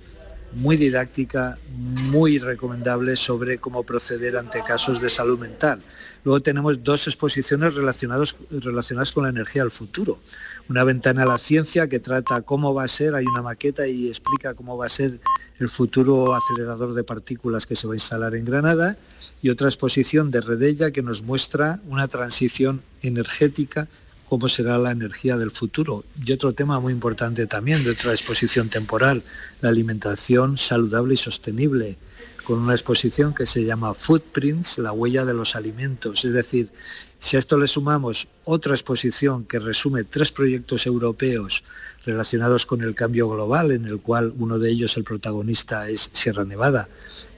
[0.53, 5.83] muy didáctica, muy recomendable sobre cómo proceder ante casos de salud mental.
[6.23, 10.21] Luego tenemos dos exposiciones relacionadas, relacionadas con la energía del futuro
[10.69, 14.09] una ventana a la ciencia que trata cómo va a ser, hay una maqueta y
[14.09, 15.21] explica cómo va a ser
[15.59, 18.97] el futuro acelerador de partículas que se va a instalar en Granada,
[19.45, 23.89] y otra exposición de Redella que nos muestra una transición energética,
[24.27, 26.03] cómo será la energía del futuro.
[26.25, 29.23] Y otro tema muy importante también de otra exposición temporal,
[29.61, 31.99] la alimentación saludable y sostenible
[32.45, 36.25] con una exposición que se llama Footprints, la huella de los alimentos.
[36.25, 36.71] Es decir,
[37.19, 41.65] si a esto le sumamos otra exposición que resume tres proyectos europeos
[42.07, 46.47] relacionados con el cambio global, en el cual uno de ellos, el protagonista, es Sierra
[46.47, 46.89] Nevada,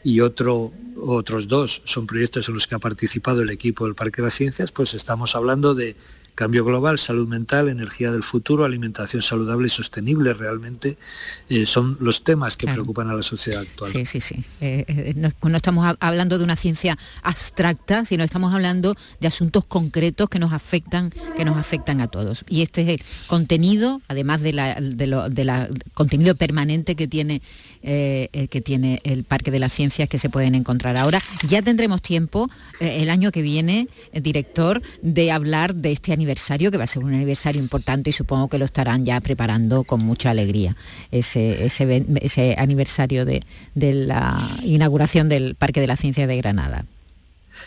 [0.07, 0.71] y otro,
[1.03, 4.35] otros dos son proyectos en los que ha participado el equipo del Parque de las
[4.35, 5.97] Ciencias, pues estamos hablando de
[6.37, 10.99] Cambio global, salud mental, energía del futuro, alimentación saludable y sostenible, realmente
[11.49, 13.91] eh, son los temas que preocupan a la sociedad actual.
[13.91, 14.45] Sí, sí, sí.
[14.61, 19.65] Eh, eh, no, no estamos hablando de una ciencia abstracta, sino estamos hablando de asuntos
[19.65, 22.45] concretos que nos afectan, que nos afectan a todos.
[22.51, 27.41] Y este contenido, además de la, de lo, de la contenido permanente que tiene,
[27.81, 32.47] que tiene el Parque de las Ciencias que se pueden encontrar ahora, ya tendremos tiempo
[32.79, 37.15] el año que viene, director, de hablar de este aniversario, que va a ser un
[37.15, 40.77] aniversario importante y supongo que lo estarán ya preparando con mucha alegría,
[41.11, 43.43] ese, ese, aniversario de,
[43.75, 46.85] de la inauguración del Parque de la Ciencia de Granada.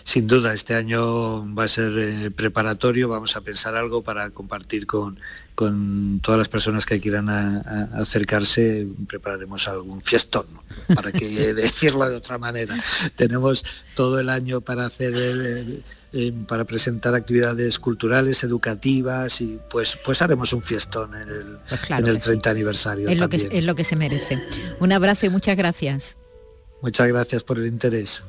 [0.04, 4.86] Sin duda, este año va a ser eh, preparatorio, vamos a pensar algo para compartir
[4.86, 5.20] con,
[5.60, 10.46] con todas las personas que quieran acercarse, prepararemos algún fiestón,
[10.96, 12.80] para que decirlo de otra manera.
[13.18, 15.14] Tenemos todo el año para hacer...
[16.12, 21.82] Eh, para presentar actividades culturales, educativas y pues pues haremos un fiestón en el, pues
[21.88, 23.10] en el 30 aniversario.
[23.10, 24.42] Es lo, que, es lo que se merece.
[24.80, 26.18] Un abrazo y muchas gracias.
[26.82, 28.24] Muchas gracias por el interés.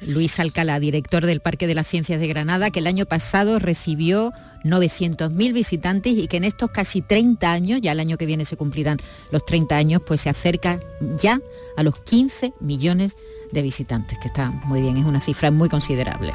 [0.00, 4.32] Luis Alcalá, director del Parque de las Ciencias de Granada, que el año pasado recibió
[4.64, 8.56] 900.000 visitantes y que en estos casi 30 años, ya el año que viene se
[8.56, 8.98] cumplirán
[9.30, 10.80] los 30 años, pues se acerca
[11.20, 11.40] ya
[11.76, 13.16] a los 15 millones
[13.52, 16.32] de visitantes, que está muy bien, es una cifra muy considerable.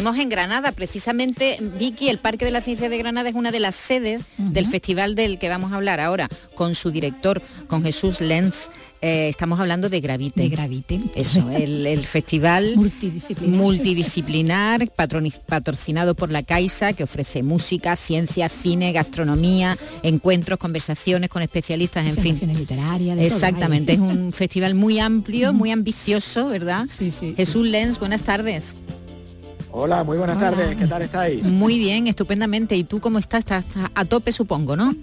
[0.00, 0.72] En Granada.
[0.72, 4.66] Precisamente, Vicky, el Parque de la Ciencia de Granada es una de las sedes del
[4.66, 8.70] festival del que vamos a hablar ahora, con su director, con Jesús Lenz.
[9.02, 10.42] Eh, estamos hablando de Gravite.
[10.42, 10.98] De Gravite.
[11.14, 12.76] Eso, el, festival
[13.46, 14.88] multidisciplinar,
[15.46, 22.14] patrocinado por la Caixa, que ofrece música, ciencia, cine, gastronomía, encuentros, conversaciones con especialistas, en
[22.14, 22.40] fin.
[22.56, 23.18] literarias.
[23.18, 26.86] Exactamente, es un festival muy amplio, muy ambicioso, ¿verdad?
[27.36, 28.76] Jesús Lenz, buenas tardes.
[29.72, 31.42] Hola, muy buenas tardes, ¿qué tal estáis?
[31.44, 32.74] Muy bien, estupendamente.
[32.74, 33.40] ¿Y tú cómo estás?
[33.40, 34.94] Estás a tope, supongo, ¿no?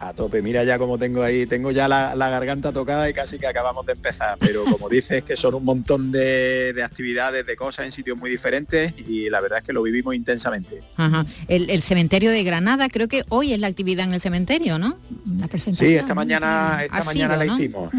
[0.00, 3.46] A tope, mira ya como tengo ahí, tengo ya la, garganta tocada y casi que
[3.46, 7.92] acabamos de empezar, pero como dices que son un montón de, actividades, de cosas en
[7.92, 10.82] sitios muy diferentes y la verdad es que lo vivimos intensamente.
[10.96, 11.24] Ajá.
[11.46, 14.98] El, cementerio de Granada, creo que hoy es la actividad en el cementerio, ¿no?
[15.38, 15.88] La presentación.
[15.88, 17.92] Sí, esta mañana, esta mañana la hicimos.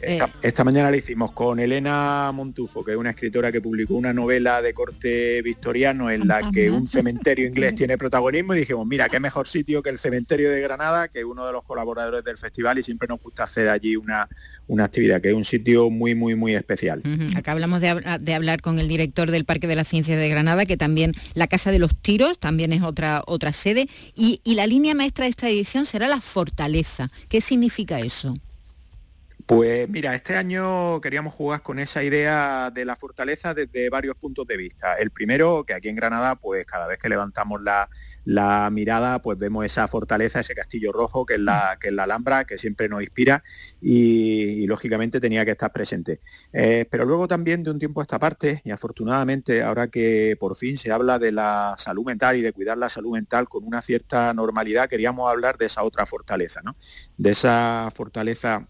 [0.00, 4.62] Esta, mañana la hicimos con Elena Montufo, que es una escritora que publicó una novela
[4.62, 9.20] de corte victoriano en la que un cementerio inglés tiene protagonismo y dijimos, mira, qué
[9.20, 12.78] mejor sitio que el cementerio de Granada, que es uno de los colaboradores del festival
[12.78, 14.28] y siempre nos gusta hacer allí una,
[14.66, 17.02] una actividad, que es un sitio muy, muy, muy especial.
[17.36, 20.76] Acá hablamos de, hablar con el director del Parque de las Ciencias de Granada, que
[20.76, 24.94] también la Casa de los Tiros también es otra, otra sede, y, y la línea
[24.94, 27.10] maestra de esta edición será la fortaleza.
[27.28, 28.36] ¿Qué significa eso?
[29.48, 34.46] Pues mira, este año queríamos jugar con esa idea de la fortaleza desde varios puntos
[34.46, 34.96] de vista.
[34.96, 37.88] El primero, que aquí en Granada, pues cada vez que levantamos la,
[38.70, 43.00] mirada, pues vemos esa fortaleza, ese castillo rojo que es la, Alhambra, que siempre nos
[43.00, 43.42] inspira
[43.80, 46.20] y, lógicamente tenía que estar presente.
[46.52, 50.56] Eh, pero luego también de un tiempo a esta parte, y afortunadamente ahora que por
[50.56, 53.80] fin se habla de la salud mental y de cuidar la salud mental con una
[53.80, 56.76] cierta normalidad, queríamos hablar de esa otra fortaleza, ¿no?
[57.16, 58.68] De esa fortaleza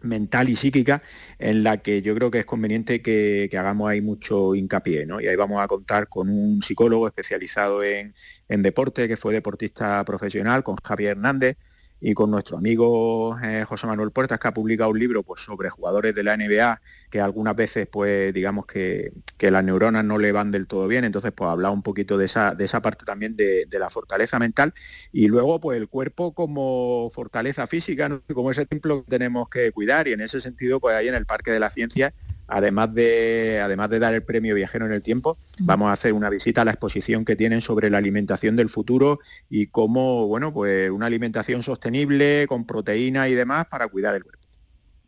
[0.00, 1.02] mental y psíquica
[1.38, 5.06] en la que yo creo que es conveniente que, hagamos ahí mucho hincapié.
[5.06, 5.20] ¿no?
[5.20, 8.14] Y ahí vamos a contar con un psicólogo especializado en,
[8.48, 11.56] en deporte, que fue deportista profesional, con Javier Hernández,
[12.00, 15.68] y con nuestro amigo eh, José Manuel Puertas, que ha publicado un libro pues, sobre
[15.68, 16.80] jugadores de la NBA,
[17.10, 21.32] que algunas veces, pues, digamos que, las neuronas no le van del todo bien, entonces,
[21.34, 24.74] pues, habla un poquito de esa, de esa parte también de, la fortaleza mental,
[25.12, 30.08] y luego, pues, el cuerpo como fortaleza física, como ese templo que tenemos que cuidar,
[30.08, 32.12] y en ese sentido, pues, ahí en el Parque de la Ciencia
[32.48, 36.30] además de, además de dar el premio Viajero en el Tiempo, vamos a hacer una
[36.30, 40.90] visita a la exposición que tienen sobre la alimentación del futuro y cómo, bueno, pues
[40.90, 44.37] una alimentación sostenible, con proteína y demás para cuidar el cuerpo.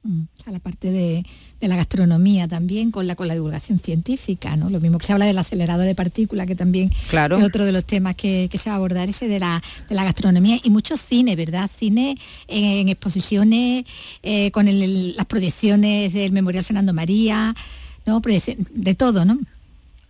[0.02, 1.22] Mm, a la parte de,
[1.60, 4.70] la gastronomía también con la con la divulgación científica, ¿no?
[4.70, 7.36] Lo mismo que se habla del acelerador de partículas, que también claro.
[7.36, 10.04] es otro de los temas que, se va a abordar, ese de la, de la
[10.04, 11.70] gastronomía y muchos cine, ¿verdad?
[11.70, 12.16] Cine
[12.48, 13.84] en, exposiciones,
[14.22, 17.54] eh, con las proyecciones del Memorial Fernando María,
[18.06, 18.22] ¿no?
[18.70, 19.38] De todo, ¿no?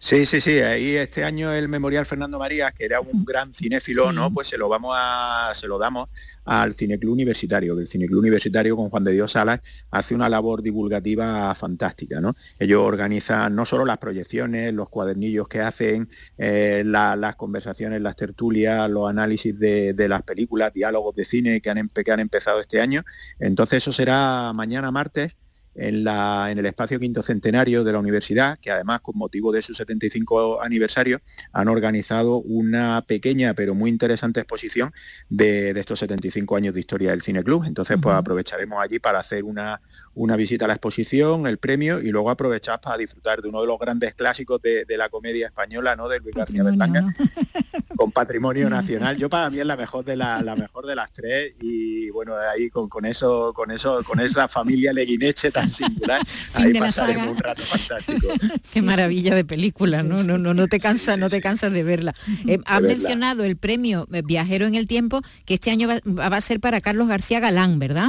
[0.02, 0.52] Sí, sí, sí.
[0.60, 4.32] Ahí este año el Memorial Fernando María, que era un gran cinéfilo, ¿no?
[4.32, 6.08] Pues se lo vamos a, se lo damos
[6.46, 10.62] al Cineclub Universitario, que el Cineclub Universitario con Juan de Dios Salas hace una labor
[10.62, 12.34] divulgativa fantástica, ¿no?
[12.58, 18.88] Ellos organizan no solo las proyecciones, los cuadernillos que hacen, eh, las conversaciones, las tertulias,
[18.88, 23.04] los análisis de, las películas, diálogos de cine que han, que han empezado este año.
[23.38, 25.36] Entonces eso será mañana martes
[25.74, 29.62] en, la, en, el espacio quinto centenario de la universidad, que además con motivo de
[29.62, 31.20] su 75 aniversario
[31.52, 34.92] han organizado una pequeña pero muy interesante exposición
[35.28, 37.64] de, estos 75 años de historia del Cine Club.
[37.64, 39.80] Entonces pues aprovecharemos allí para hacer una,
[40.14, 43.66] una visita a la exposición, el premio y luego aprovechar para disfrutar de uno de
[43.66, 46.08] los grandes clásicos de, la comedia española, ¿no?
[46.08, 47.06] De Luis García Berlanga,
[47.96, 49.16] con patrimonio nacional.
[49.16, 52.68] Yo para mí es la mejor de la, mejor de las tres y bueno, ahí
[52.68, 56.20] con, con eso, con eso, con esa familia leguineche tan singular,
[56.54, 58.28] ahí pasaremos un rato fantástico.
[58.72, 60.22] Qué maravilla de película, ¿no?
[60.22, 62.14] No, no, no te cansas, no te cansas de verla.
[62.46, 66.40] Eh, has mencionado el premio eh, Viajero en el Tiempo, que este año va, a
[66.40, 68.08] ser para Carlos García Galán, ¿verdad?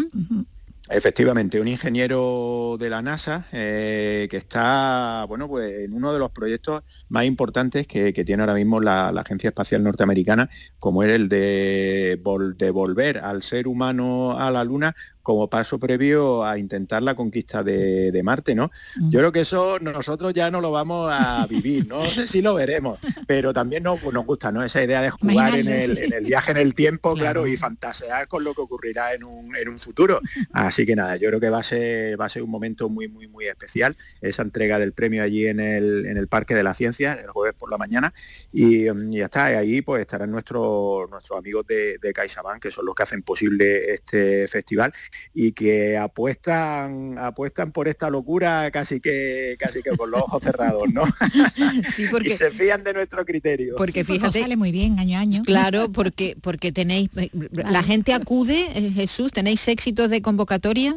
[0.92, 6.32] Efectivamente, un ingeniero de la NASA eh, que está, bueno, pues en uno de los
[6.32, 10.50] proyectos más importantes que, tiene ahora mismo la, Agencia Espacial Norteamericana,
[10.80, 12.22] como es el de,
[12.58, 14.94] de volver al ser humano a la Luna
[15.24, 18.72] como paso previo a intentar la conquista de, Marte, ¿no?
[19.10, 22.54] Yo creo que eso nosotros ya no lo vamos a vivir, no sé si lo
[22.54, 24.64] veremos, pero también nos, nos gusta, ¿no?
[24.64, 27.48] Esa idea de jugar en el, viaje en el tiempo, claro.
[27.48, 30.20] y fantasear con lo que ocurrirá en un, futuro.
[30.52, 33.08] Así que nada, yo creo que va a ser, va a ser un momento muy,
[33.08, 36.74] muy, muy especial, esa entrega del premio allí en el, en el Parque de la
[36.74, 38.14] Ciencia, el jueves por la mañana,
[38.52, 42.94] y, ya está, ahí pues estarán nuestros, nuestros amigos de, de CaixaBank, que son los
[42.94, 44.94] que hacen posible este festival
[45.34, 50.92] y que apuestan apuestan por esta locura casi que casi que con los ojos cerrados,
[50.92, 51.04] ¿no?
[51.92, 53.76] Sí, porque y se fían de nuestro criterio.
[53.78, 55.42] Porque fíjate, sale muy bien año a año.
[55.44, 60.96] Claro, porque porque tenéis eh, la gente acude, eh, Jesús, tenéis éxitos de convocatoria.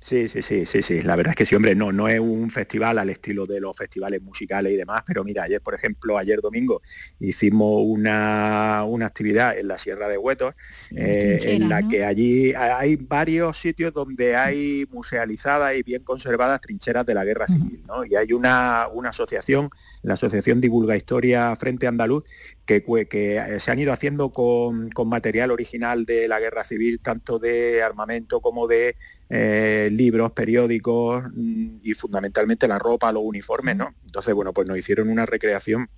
[0.00, 1.02] Sí, sí, sí, sí, sí.
[1.02, 3.76] La verdad es que sí, hombre, no, no es un festival al estilo de los
[3.76, 6.82] festivales musicales y demás, pero mira, ayer, por ejemplo, ayer domingo
[7.18, 10.54] hicimos una, una actividad en la Sierra de Huetos,
[10.94, 17.04] eh, en la que allí hay varios sitios donde hay musealizadas y bien conservadas trincheras
[17.04, 18.04] de la guerra civil, ¿no?
[18.04, 19.68] Y hay una, una asociación,
[20.02, 22.24] la Asociación Divulga Historia Frente Andaluz,
[22.64, 27.38] que, que, se han ido haciendo con, con, material original de la guerra civil, tanto
[27.38, 28.96] de armamento como de
[29.30, 33.94] eh, libros, periódicos mm, y fundamentalmente la ropa, los uniformes, ¿no?
[34.06, 35.88] Entonces, bueno, pues nos hicieron una recreación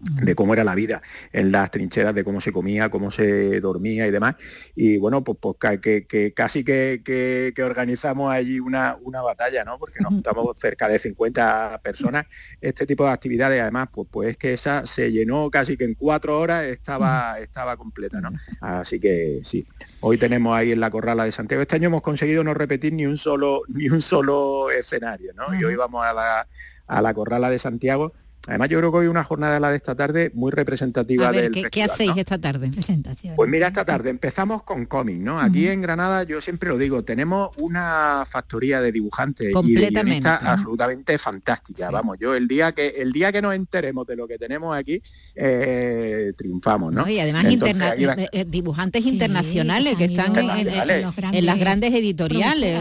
[0.00, 4.06] de cómo era la vida en las trincheras, de cómo se comía, cómo se dormía
[4.06, 4.36] y demás.
[4.74, 9.78] Y bueno, pues, pues que, casi que, organizamos allí una, una batalla, ¿no?
[9.78, 12.26] Porque nos juntamos cerca de 50 personas.
[12.60, 15.94] Este tipo de actividades, además, pues, pues es que esa se llenó casi que en
[15.94, 18.30] cuatro horas estaba, estaba completa, ¿no?
[18.60, 19.66] Así que sí.
[20.00, 21.62] Hoy tenemos ahí en la Corrala de Santiago.
[21.62, 25.58] Este año hemos conseguido no repetir ni un solo, ni un solo escenario, ¿no?
[25.58, 26.48] Y hoy vamos a la,
[26.86, 28.12] a la Corrala de Santiago
[28.46, 31.64] Además, yo creo que hoy una jornada la de esta tarde muy representativa del ¿qué,
[31.64, 32.68] ¿qué hacéis esta tarde?
[32.68, 33.36] Presentación.
[33.36, 35.40] Pues mira, esta tarde empezamos con cómic, ¿no?
[35.40, 41.16] Aquí en Granada, yo siempre lo digo, tenemos una factoría de dibujantes y de absolutamente
[41.18, 41.90] fantástica.
[41.90, 45.00] Vamos, yo el día que el día que nos enteremos de lo que tenemos aquí,
[45.34, 47.08] eh, triunfamos, ¿no?
[47.08, 52.80] y además eh, eh, dibujantes internacionales que están en, las grandes editoriales.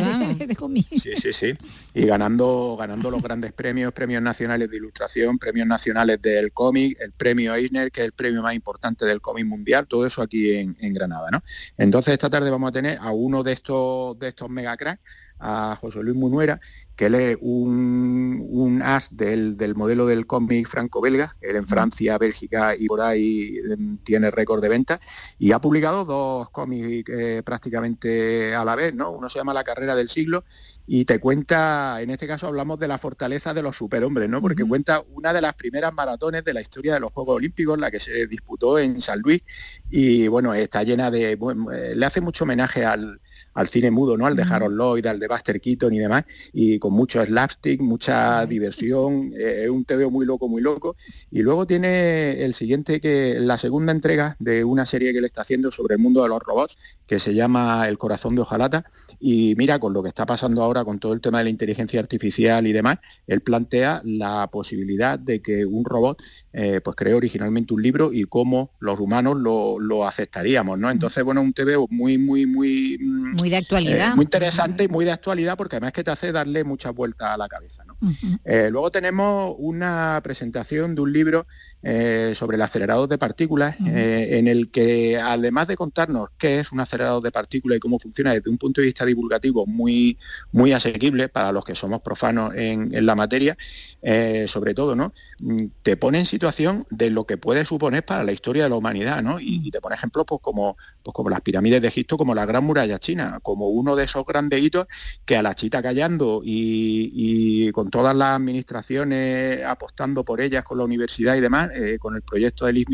[1.01, 1.53] sí, sí, sí.
[1.93, 7.11] Y ganando, ganando los grandes premios, premios nacionales de ilustración, premios nacionales del cómic, el
[7.11, 10.93] premio Eisner, que es el premio más importante del cómic mundial, todo eso aquí en,
[10.93, 11.43] Granada, ¿no?
[11.77, 15.01] Entonces esta tarde vamos a tener a uno de estos, de estos mega cracks,
[15.39, 16.59] a José Luis Munuera,
[16.95, 22.87] que él es un, as del, modelo del cómic franco-belga, él en Francia, Bélgica y
[22.87, 24.99] por ahí em, tiene récord de venta,
[25.39, 29.11] y ha publicado dos cómics eh, prácticamente a la vez, ¿no?
[29.11, 30.43] Uno se llama La carrera del siglo
[30.85, 34.41] y te cuenta, en este caso hablamos de la fortaleza de los superhombres, ¿no?
[34.41, 37.89] Porque cuenta una de las primeras maratones de la historia de los Juegos Olímpicos, la
[37.89, 39.41] que se disputó en San Luis,
[39.89, 43.19] y bueno, está llena de, eh, le hace mucho homenaje al,
[43.53, 44.25] al cine mudo, ¿no?
[44.25, 48.45] Al de Harold Lloyd, al de Buster Keaton y demás, y con mucho slapstick, mucha
[48.45, 50.95] diversión, eh, un TVO muy loco, muy loco.
[51.31, 55.41] Y luego tiene el siguiente, que la segunda entrega de una serie que le está
[55.41, 56.77] haciendo sobre el mundo de los robots,
[57.07, 58.85] que se llama El corazón de Ojalata.
[59.19, 61.99] Y mira, con lo que está pasando ahora con todo el tema de la inteligencia
[61.99, 66.21] artificial y demás, él plantea la posibilidad de que un robot
[66.55, 70.91] eh, pues creó originalmente un libro y cómo los humanos lo, aceptaríamos, ¿no?
[70.91, 72.97] Entonces, bueno, un TV muy, muy, muy...
[72.99, 74.11] Mm, muy de actualidad.
[74.11, 77.29] Eh, muy interesante y muy de actualidad porque además que te hace darle muchas vueltas
[77.29, 77.97] a la cabeza, ¿no?
[78.45, 81.47] Eh, luego tenemos una presentación de un libro
[81.85, 86.71] eh, sobre el acelerador de partículas, eh, en el que además de contarnos qué es
[86.71, 90.17] un acelerador de partículas y cómo funciona desde un punto de vista divulgativo muy,
[90.53, 93.57] muy asequible para los que somos profanos en, la materia,
[94.01, 95.13] eh, sobre todo, ¿no?
[95.41, 98.75] Mm, te pone en situación de lo que puede suponer para la historia de la
[98.77, 99.41] humanidad, ¿no?
[99.41, 102.63] Y, te pone ejemplos pues, como, pues, como las pirámides de Egipto, como la Gran
[102.63, 104.87] Muralla China, como uno de esos grandes hitos
[105.25, 110.77] que a la chita callando y, y con todas las administraciones apostando por ellas, con
[110.77, 112.87] la universidad y demás, eh, con el proyecto de Liz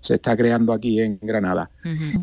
[0.00, 1.70] se está creando aquí en Granada.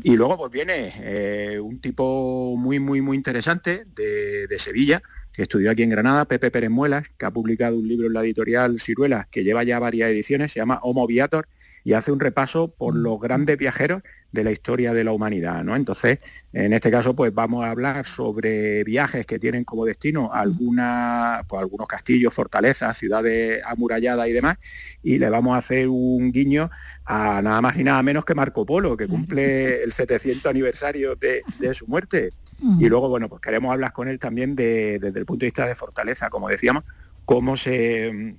[0.04, 5.02] Y luego pues viene eh, un tipo muy, muy, muy interesante de, Sevilla,
[5.34, 8.22] que estudió aquí en Granada, Pepe Pérez Muelas, que ha publicado un libro en la
[8.22, 11.48] editorial Ciruelas, que lleva ya varias ediciones, se llama Homo Viator,
[11.86, 15.64] y hace un repaso por los grandes viajeros de la historia de la humanidad.
[15.64, 15.76] ¿no?
[15.76, 16.18] Entonces,
[16.52, 21.62] en este caso, pues vamos a hablar sobre viajes que tienen como destino alguna, pues,
[21.62, 24.58] algunos castillos, fortalezas, ciudades amuralladas y demás,
[25.04, 26.72] y le vamos a hacer un guiño
[27.06, 31.44] a nada más y nada menos que Marco Polo, que cumple el 700 aniversario de,
[31.76, 32.32] su muerte.
[32.80, 35.76] Y luego, bueno, pues queremos hablar con él también desde el punto de vista de
[35.76, 36.84] fortaleza, como decíamos,
[37.26, 38.36] cómo se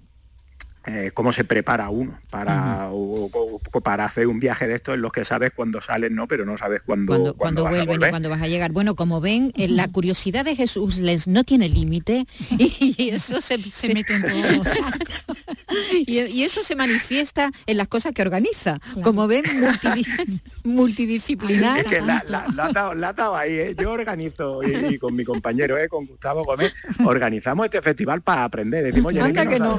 [0.87, 2.91] eh, cómo se prepara uno para,
[3.83, 6.29] para hacer un viaje de estos en los que sabes cuándo salen, ¿no?
[6.29, 8.71] Pero no sabes cuándo, cuando, vuelven y cuándo vas a llegar.
[8.71, 12.27] Bueno, como ven, eh, la curiosidad de Jesús les no tiene límite
[12.59, 13.59] y, eso se,
[13.93, 14.69] mete en todos
[16.07, 18.79] y, eso se manifiesta en las cosas que organiza.
[19.03, 19.43] Como ven,
[20.65, 21.81] multidisciplinar.
[21.81, 23.77] Es que la, la, la, ahí, ¿eh?
[23.77, 26.73] yo organizo y, con mi compañero, con Gustavo Gómez,
[27.05, 28.85] organizamos este festival para aprender.
[28.85, 29.79] Decimos, que, no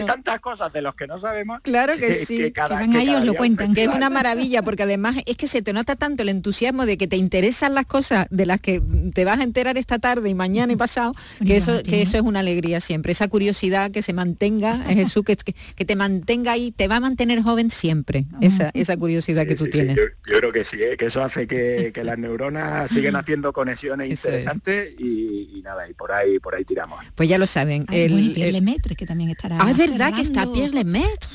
[0.00, 1.60] hay tantas cosas de los que no sabemos.
[1.62, 3.74] Claro que, sí, que, cada, ellos lo cuentan.
[3.74, 6.98] Que es una maravilla, porque además es que se te nota tanto el entusiasmo de
[6.98, 8.82] que te interesan las cosas de las que
[9.14, 11.12] te vas a enterar esta tarde y mañana y pasado,
[11.46, 13.12] que eso, que eso es una alegría siempre.
[13.12, 17.42] Esa curiosidad que se mantenga, Jesús, que, que, te mantenga ahí, te va a mantener
[17.42, 19.96] joven siempre, esa, esa curiosidad que tú tienes.
[19.96, 20.96] Yo, creo que sí, ¿eh?
[20.96, 26.38] que eso hace que, las neuronas siguen haciendo conexiones interesantes y, nada, y por ahí,
[26.38, 27.04] por ahí tiramos.
[27.14, 27.86] Pues ya lo saben.
[27.90, 28.60] el, el,
[28.96, 31.28] que también estará Ah, es verdad que está Pierre Lemaitre.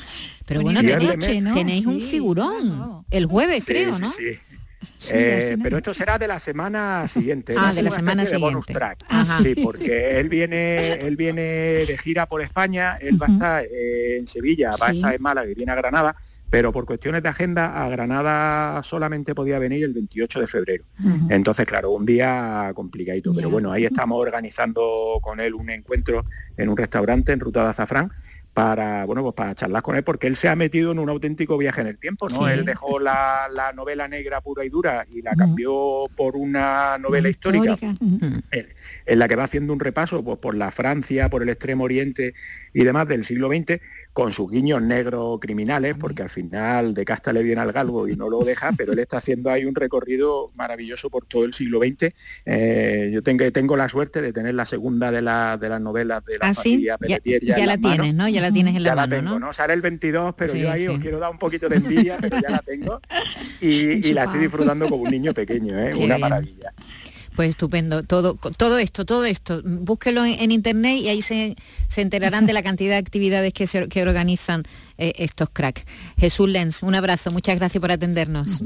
[0.46, 3.04] Pero bueno, tenéis, un figurón.
[3.10, 4.12] El jueves, creo, ¿no?
[4.12, 4.38] Sí,
[5.12, 7.54] eh, pero esto será de la semana siguiente.
[7.58, 8.74] Ah, de la semana siguiente.
[9.42, 14.26] Sí, porque él viene, él viene de gira por España, él va a estar en
[14.26, 16.16] Sevilla, va a estar en Málaga y viene a Granada,
[16.50, 20.84] pero por cuestiones de agenda a Granada solamente podía venir el 28 de febrero.
[21.28, 26.24] Entonces, claro, un día complicadito, pero bueno, ahí estamos organizando con él un encuentro
[26.56, 28.10] en un restaurante en Ruta de Azafrán
[28.56, 31.58] para bueno pues para charlar con él porque él se ha metido en un auténtico
[31.58, 32.26] viaje en el tiempo.
[32.30, 37.28] No él dejó la, novela negra pura y dura y la cambió por una novela
[37.28, 41.84] histórica, en, la que va haciendo un repaso pues, por la Francia por el Extremo
[41.84, 42.32] Oriente
[42.72, 43.78] y demás del siglo XX
[44.14, 48.16] con sus guiños negros criminales, porque al final de casta le viene al galgo y
[48.16, 51.80] no lo deja, pero él está haciendo ahí un recorrido maravilloso por todo el siglo
[51.80, 52.14] XX.
[52.46, 56.24] Eh, yo tengo, tengo la suerte de tener la segunda de, la, de las novelas
[56.24, 58.26] de la ¿Ah, familia Ya, ya, la tienes, ¿no?
[58.26, 59.52] Ya la tienes en la ya mano, la tengo, ¿no?
[59.52, 62.50] Sale el 22, pero yo ahí os quiero dar un poquito de envidia, pero ya
[62.50, 63.00] la tengo.
[63.60, 65.94] Y, la estoy disfrutando como un niño pequeño, ¿eh?
[65.94, 66.72] Una maravilla.
[67.36, 71.54] Pues estupendo, todo, todo esto, todo esto, búsquelo en, internet y ahí se,
[71.96, 74.62] enterarán de la cantidad de actividades que, que organizan
[74.96, 75.84] eh, estos cracks.
[76.16, 78.62] Jesús Lenz, un abrazo, muchas gracias por atendernos.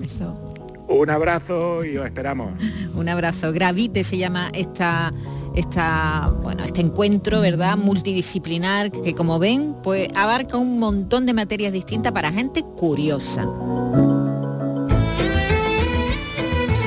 [0.86, 2.52] Un, abrazo y os esperamos.
[2.94, 3.52] Un abrazo.
[3.52, 5.12] Gravite se llama esta,
[5.54, 7.76] esta, bueno, este encuentro, ¿verdad?
[7.76, 13.46] Multidisciplinar, que como ven, pues abarca un montón de materias distintas para gente curiosa.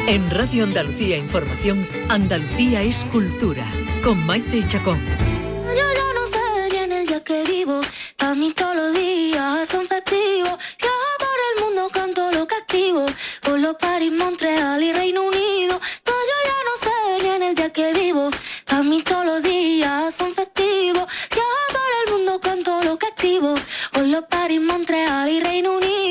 [0.06, 3.66] En Radio Andalucía Información, Andalucía es cultura,
[4.04, 5.00] con Maite Chacón.
[5.00, 7.82] Yo ya no sé bien el día que vivo,
[8.20, 10.60] a mí todos los días son festivos.
[10.80, 13.06] Viajo por el mundo, canto lo que activo,
[13.42, 15.80] por los París, Montreal y Reino Unido.
[16.06, 18.30] yo ya no sé bien el día que vivo,
[18.74, 21.06] a mí todos los días son festivos.
[21.30, 23.54] Viajo por el mundo, canto lo que activo,
[23.92, 26.03] por los París, Montreal y Reino Unido.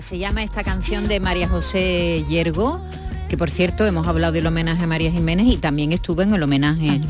[0.00, 2.80] Se llama esta canción de María José Yergo,
[3.28, 6.42] que por cierto hemos hablado del homenaje a María Jiménez y también estuvo en el
[6.42, 7.00] homenaje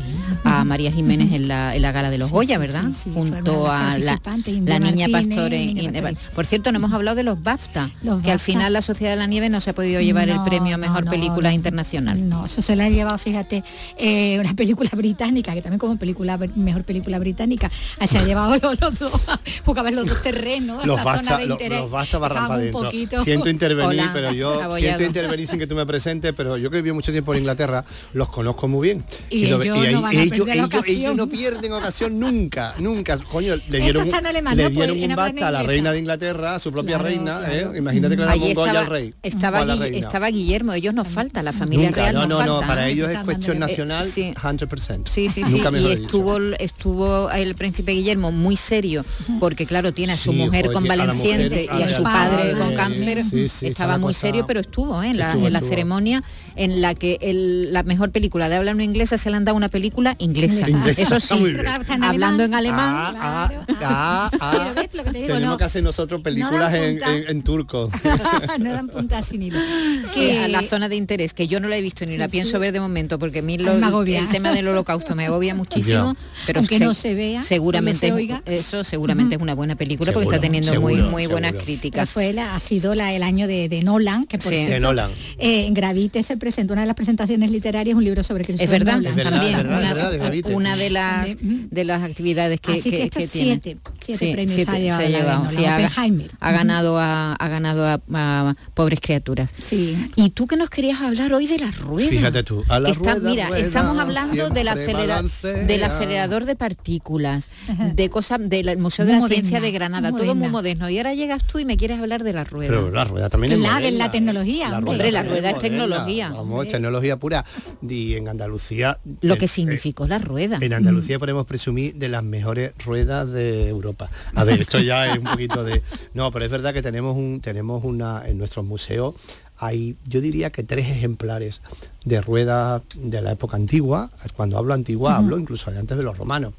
[0.43, 2.83] a María Jiménez en la, en la gala de los Goya, ¿verdad?
[3.13, 4.19] Junto a la,
[4.65, 5.53] la niña pastor.
[5.53, 8.81] en- en- por cierto, no hemos hablado de los BAFTA, Los que al final la
[8.81, 11.49] Sociedad de la Nieve no se ha podido llevar el premio a Mejor no, Película
[11.49, 11.55] no.
[11.55, 12.27] Internacional.
[12.29, 13.63] No, eso se la ha llevado, fíjate,
[13.97, 17.69] eh, una película británica, que también como película mejor película británica,
[17.99, 19.21] ah, se ha llevado los, los dos,
[19.65, 21.79] porque a ver los dos terrenos, Los la basta, zona de lo- interés.
[21.81, 22.81] los basta un adentro.
[22.81, 24.79] poquito- Siento intervenir, Hola, pero yo abollado.
[24.97, 27.85] siento intervenir sin que tú me presentes, pero yo que vivido mucho tiempo en Inglaterra,
[28.13, 29.03] los conozco muy bien.
[29.29, 30.03] Y ellos ellos,
[30.35, 33.17] ellos- no pierden ocasión nunca, nunca.
[33.17, 34.69] Coño, le dieron, está en alemán, le ¿no?
[34.69, 37.03] Pues, dieron en un habla basta a la reina de Inglaterra, a su propia Claro,
[37.03, 37.73] reina, claro.
[37.73, 37.77] ¿eh?
[37.77, 39.13] Imagínate que le damos un Goya al rey.
[39.23, 42.51] estaba, Gui- estaba Guillermo, ellos nos faltan, la familia Nunca, real no, nos no, no,
[42.55, 42.67] falta.
[42.67, 42.91] para ¿eh?
[42.91, 44.33] ellos es cuestión nacional, Sí.
[44.39, 45.09] 100%.
[45.09, 45.61] Sí, sí, sí.
[45.75, 49.05] Y estuvo, estuvo el príncipe Guillermo muy serio,
[49.39, 53.23] porque claro, tiene a su Sí, mujer convaleciente mujer, y a su padre con cáncer.
[53.61, 55.07] Estaba muy serio, pero estuvo ¿eh?
[55.09, 56.23] en la, ceremonia
[56.55, 59.55] en la que el- la mejor película de habla no inglesa se le han dado
[59.57, 60.69] una película inglesa.
[60.69, 61.65] Inglesa, Eso sí, muy bien.
[62.03, 63.15] hablando en alemán.
[63.17, 63.49] Ah,
[63.81, 66.75] ah, ah, Pero ves lo que te digo, Tenemos no, que hacer nosotros películas dan
[66.75, 67.13] en, punta.
[67.15, 67.89] en- en turco.
[68.59, 69.59] no dan punta sin hilo.
[70.13, 72.27] que a Que la zona de interés, que yo no la he visto ni la
[72.27, 72.57] pienso sí.
[72.57, 74.19] ver de momento, porque a mí lo- agobia.
[74.19, 76.19] el tema del holocausto me agobia muchísimo, Ya.
[76.45, 78.41] pero Aunque se- no se vea, seguramente se oiga.
[78.45, 81.65] eso seguramente es una buena película porque está teniendo muy seguro, muy buenas seguro.
[81.65, 82.09] críticas.
[82.09, 84.55] fue la, ha sido la, el año de, de Nolan, que por Sí.
[84.57, 85.09] cierto, De Nolan.
[85.37, 88.71] eh, en Gravite se presentó una de las presentaciones literarias, un libro sobre Christopher Es
[88.71, 89.03] verdad, Nolan.
[89.15, 90.10] también es verdad, una, es verdad,
[90.53, 93.59] una de las de las actividades que, Así que que- estos que tiene.
[93.61, 97.47] siete- siete premios ha llevado se ha la llevado, sí, ha, ha ganado a, ha
[97.47, 99.51] ganado a, a pobres criaturas.
[99.61, 99.97] Sí.
[100.15, 102.09] Y tú que nos querías hablar hoy de las ruedas.
[102.09, 105.21] Fíjate tú, a la Está- rueda, mira, rueda, estamos hablando del, acelera-
[105.67, 107.47] del acelerador de partículas,
[107.93, 110.89] de cosas del Museo de Muy la Ciencia moderna, de Granada, muy todo muy moderno.
[110.89, 112.69] Y ahora llegas tú y me quieres hablar de la rueda.
[112.69, 113.97] Pero la rueda también es en moderna.
[114.05, 114.91] la tecnología, hombre.
[114.91, 115.61] Hombre, la rueda es moderna.
[115.61, 116.29] tecnología.
[116.29, 117.45] Vamos, tecnología pura.
[117.87, 118.99] Y en Andalucía...
[119.21, 120.57] Lo en- que significó la rueda.
[120.61, 124.09] En Andalucía podemos presumir de las mejores ruedas de Europa.
[124.35, 125.81] A ver, esto ya es un poquito de...
[126.13, 129.15] No, pero es verdad que tenemos un tenemos una en nuestros museos
[129.57, 131.61] hay yo diría que tres ejemplares
[132.03, 134.09] de ruedas de la época antigua.
[134.35, 136.53] Cuando hablo antigua hablo incluso de antes de los romanos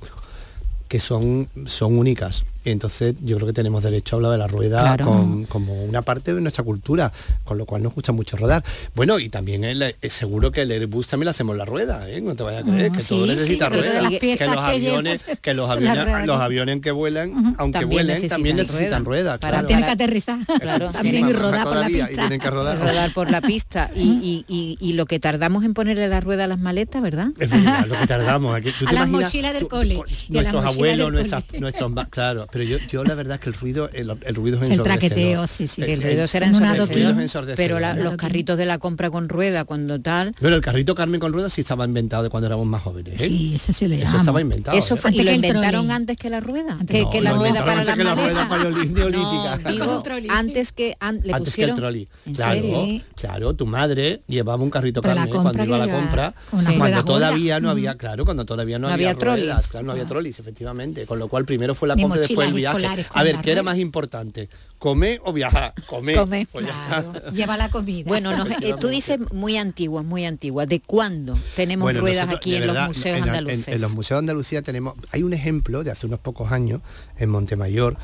[0.92, 2.44] que son, son únicas.
[2.64, 5.06] Entonces yo creo que tenemos derecho a hablar de la rueda Claro.
[5.06, 7.12] con- como una parte de nuestra cultura,
[7.44, 8.62] con lo cual nos gusta mucho rodar.
[8.94, 12.20] Bueno, y también el, eh, seguro que el Airbus también le hacemos la rueda, ¿eh?
[12.20, 14.08] no te vayas a creer, Ah, que sí, todo sí, necesita que rueda.
[14.18, 16.26] Que, los aviones, que los aviones, rueda.
[16.26, 19.38] los aviones que vuelan, aunque También vuelen, necesitan también necesitan ruedas.
[19.38, 19.66] Para- claro.
[19.66, 20.38] Tienen que aterrizar.
[20.60, 22.08] Claro, También y rodar por la y pista.
[22.08, 22.78] tienen que rodar.
[22.78, 26.44] rodar por la pista y, y- y- y lo que tardamos en ponerle la rueda
[26.44, 27.28] a las maletas, ¿verdad?
[27.38, 28.70] Es verdad, lo que tardamos aquí.
[28.78, 30.00] ¿Tú A las mochilas del cole.
[30.28, 34.14] nuestros abuelos, nuestras, nuestros claro, pero yo, yo la verdad es que el ruido, el,
[34.24, 35.82] el ruido es El traqueteo, sí, sí.
[35.82, 40.56] el ruido será ensordecedor, pero los carritos de la compra con rueda cuando tal Bueno,
[40.56, 43.20] el carrito Carmen con ruedas sí estaba inventado de cuando éramos más jóvenes.
[43.20, 43.26] ¿eh?
[43.26, 44.76] Sí, eso sí le Eso estaba inventado.
[44.78, 45.90] eso fue, y lo inventaron trolley.
[45.90, 48.14] antes que la rueda que, No, que la lo rueda inventaron para antes que la
[48.14, 52.08] rueda no, digo, antes que an- le Antes que el trolley.
[52.26, 53.00] ¿En Claro, serio?
[53.16, 57.04] claro, tu madre llevaba un carrito Pero Carmen cuando iba a la compra, rueda cuando
[57.04, 57.70] todavía no Mm.
[57.70, 61.44] había, claro, cuando todavía no, había, ruedas, claro, no había trolis, efectivamente, con lo cual
[61.44, 63.06] primero fue la compra y después el viaje.
[63.14, 64.48] A ver, ¿qué era más importante?
[64.78, 65.74] ¿Comer o viajar?
[65.86, 66.16] Comer.
[66.16, 66.46] Comer.
[66.50, 68.04] Pues Claro, lleva la comida.
[68.08, 68.32] bueno
[68.62, 72.60] eh, tú dices muy antiguas muy antiguas de cuándo tenemos Bueno, ruedas nosotros, aquí en
[72.62, 75.84] verdad, los museos en- en- andaluces En, los museos de Andalucía tenemos, hay un ejemplo
[75.84, 76.80] de hace unos pocos años
[77.16, 77.96] en Montemayor,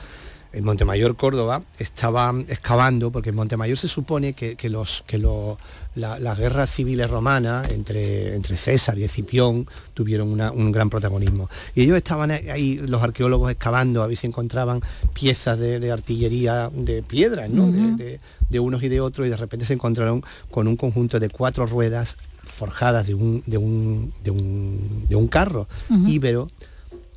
[0.52, 5.58] en Montemayor, Córdoba, estaba excavando, porque en Montemayor se supone que, que los, que los-
[5.94, 11.50] la- las guerras civiles romanas entre, entre César y Escipión tuvieron una- un gran protagonismo.
[11.74, 14.80] Y ellos estaban ahí, los arqueólogos, excavando a ver si encontraban
[15.12, 17.70] piezas de, de artillería de piedra, ¿no?
[17.70, 17.96] De- Ujú.
[17.96, 21.28] de, de unos y de otros, y de repente se encontraron con un conjunto de
[21.28, 26.08] cuatro ruedas forjadas de un, de un, de un, de un carro Ujú.
[26.08, 26.48] íbero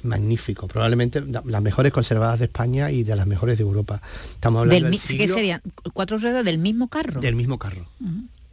[0.04, 4.02] magnífico, probablemente la- las mejores conservadas de España y de las mejores de Europa.
[4.32, 5.62] Estamos hablando del, del siglo- serían
[5.94, 7.86] cuatro ruedas del mismo carro del mismo carro.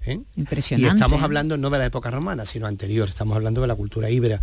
[0.06, 0.20] ¿eh?
[0.36, 1.24] impresionante Y estamos ¿eh?
[1.24, 4.40] hablando no de la época romana, sino anterior, estamos hablando de la cultura íbera.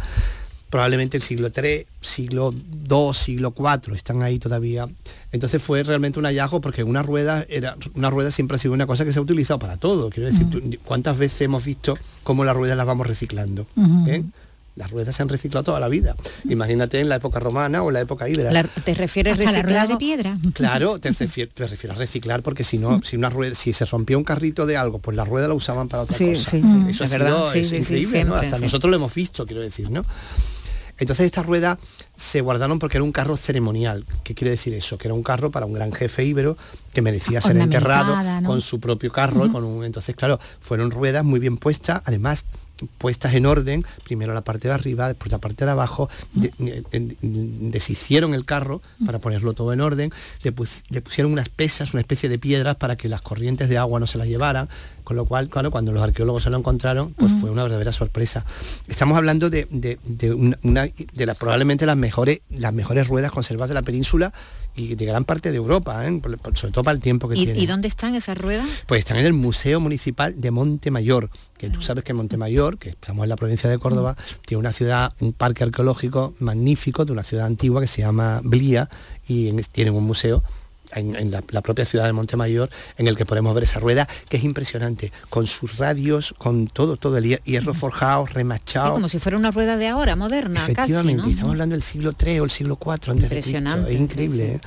[0.70, 4.90] Probablemente el siglo III, siglo II, siglo IV, están ahí todavía.
[5.32, 8.86] Entonces fue realmente un hallazgo porque una rueda era una rueda siempre ha sido una
[8.88, 10.10] cosa que se ha utilizado para todo.
[10.10, 11.94] Quiero decir, ¿cuántas veces hemos visto
[12.24, 13.68] cómo las ruedas las vamos reciclando?
[14.08, 14.24] ¿eh?
[14.76, 16.16] Las ruedas se han reciclado toda la vida.
[16.50, 18.52] Imagínate en la época romana o en la época íbera.
[18.52, 20.38] La- te refieres Hasta la rueda de piedra.
[20.54, 23.86] Claro, te refiero, te refiero a reciclar porque si no, si una rueda, si se
[23.86, 26.52] rompía un carrito de algo, pues la rueda la usaban para otra Sí, cosa.
[26.52, 28.36] sí, sí, Eso es ha verdad, sido sí, es sí, sí, increíble, ¿no?
[28.36, 28.64] Hasta sí.
[28.64, 30.04] nosotros lo hemos visto, quiero decir, ¿no?
[30.98, 31.78] Entonces esta rueda
[32.16, 34.06] se guardaron porque era un carro ceremonial.
[34.24, 34.98] ¿Qué quiere decir eso?
[34.98, 36.58] Que era un carro para un gran jefe íbero
[36.94, 38.16] que merecía ser enterrado
[38.46, 39.52] con su propio carro.
[39.52, 42.46] con un, entonces, claro, fueron ruedas muy bien puestas, además
[42.98, 47.18] puestas en orden, primero la parte de arriba, después la parte de abajo, de- en-
[47.72, 50.12] deshicieron el carro para ponerlo todo en orden,
[50.44, 53.78] le, pus- le pusieron unas pesas, una especie de piedras para que las corrientes de
[53.78, 54.68] agua no se las llevaran,
[55.06, 58.44] con lo cual, claro, cuando los arqueólogos se lo encontraron, pues fue una verdadera sorpresa.
[58.88, 63.32] Estamos hablando de, de- de una, una- de las probablemente las mejores, las mejores ruedas
[63.32, 64.34] conservadas de la península
[64.76, 66.20] y de gran parte de Europa, ¿eh?
[66.22, 67.60] Por- por- sobre todo para el tiempo que ¿Y, tiene.
[67.62, 68.68] y dónde están esas ruedas?
[68.88, 73.24] Pues están en el Museo Municipal de Montemayor, que tú sabes que Montemayor, que estamos
[73.24, 77.46] en la provincia de Córdoba, tiene una ciudad, un parque arqueológico magnífico de una ciudad
[77.46, 78.90] antigua que se llama Blía
[79.28, 80.44] y en- tienen un museo
[80.96, 84.08] en, en la, la propia ciudad de Montemayor en el que podemos ver esa rueda
[84.30, 88.94] que es impresionante, con sus radios, con todo, todo el hier- hierro forjado, remachado.
[88.94, 92.40] como si fuera una rueda de ahora, moderna, Efectivamente, casi, estamos hablando del siglo III
[92.40, 93.50] o el siglo IV antes de Cristo.
[93.50, 94.46] Impresionante, Es increíble.
[94.56, 94.60] ¿eh?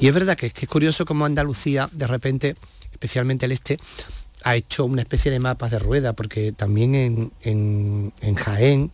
[0.00, 2.56] Y es verdad que, que es curioso como Andalucía, de repente,
[2.92, 3.78] especialmente el este,
[4.44, 8.90] ha hecho una especie de mapas de rueda, porque también en, en- en Jaén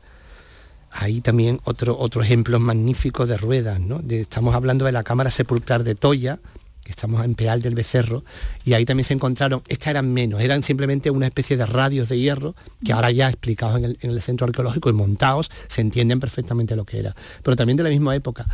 [0.97, 3.99] hay también otro, otro ejemplo magnífico de ruedas, ¿no?
[3.99, 6.39] De- estamos hablando de la Cámara Sepulcral de Toya,
[6.85, 8.24] que estamos en Peal del Becerro,
[8.64, 12.18] y ahí también se encontraron, estas eran menos, eran simplemente una especie de radios de
[12.18, 12.55] hierro,
[12.85, 16.76] que ahora ya explicados en el, en el centro arqueológico y montados, se entienden perfectamente
[16.76, 18.47] lo que era, pero también de la misma época.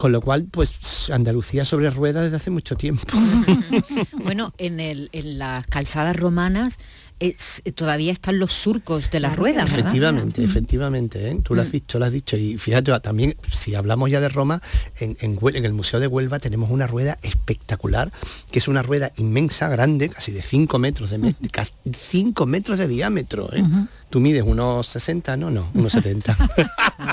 [0.00, 3.06] Con lo cual, pues Andalucía sobre ruedas desde hace mucho tiempo.
[4.24, 6.78] Bueno, en, el, en las calzadas romanas
[7.20, 9.78] es- todavía están los surcos de las ruedas, ¿verdad?
[9.78, 11.38] Efectivamente, efectivamente, ¿eh?
[11.42, 11.72] tú lo has Mm.
[11.72, 12.36] visto, lo has dicho.
[12.36, 14.60] Y fíjate, también, si hablamos ya de Roma,
[14.98, 18.10] en, en Huel- en el Museo de Huelva tenemos una rueda espectacular,
[18.50, 21.34] que es una rueda inmensa, grande, casi de 5 metros de, me-
[21.96, 23.50] 5 metros de diámetro.
[23.54, 23.62] ¿eh?
[24.10, 26.36] Tú mides unos 60, no, no, unos 70.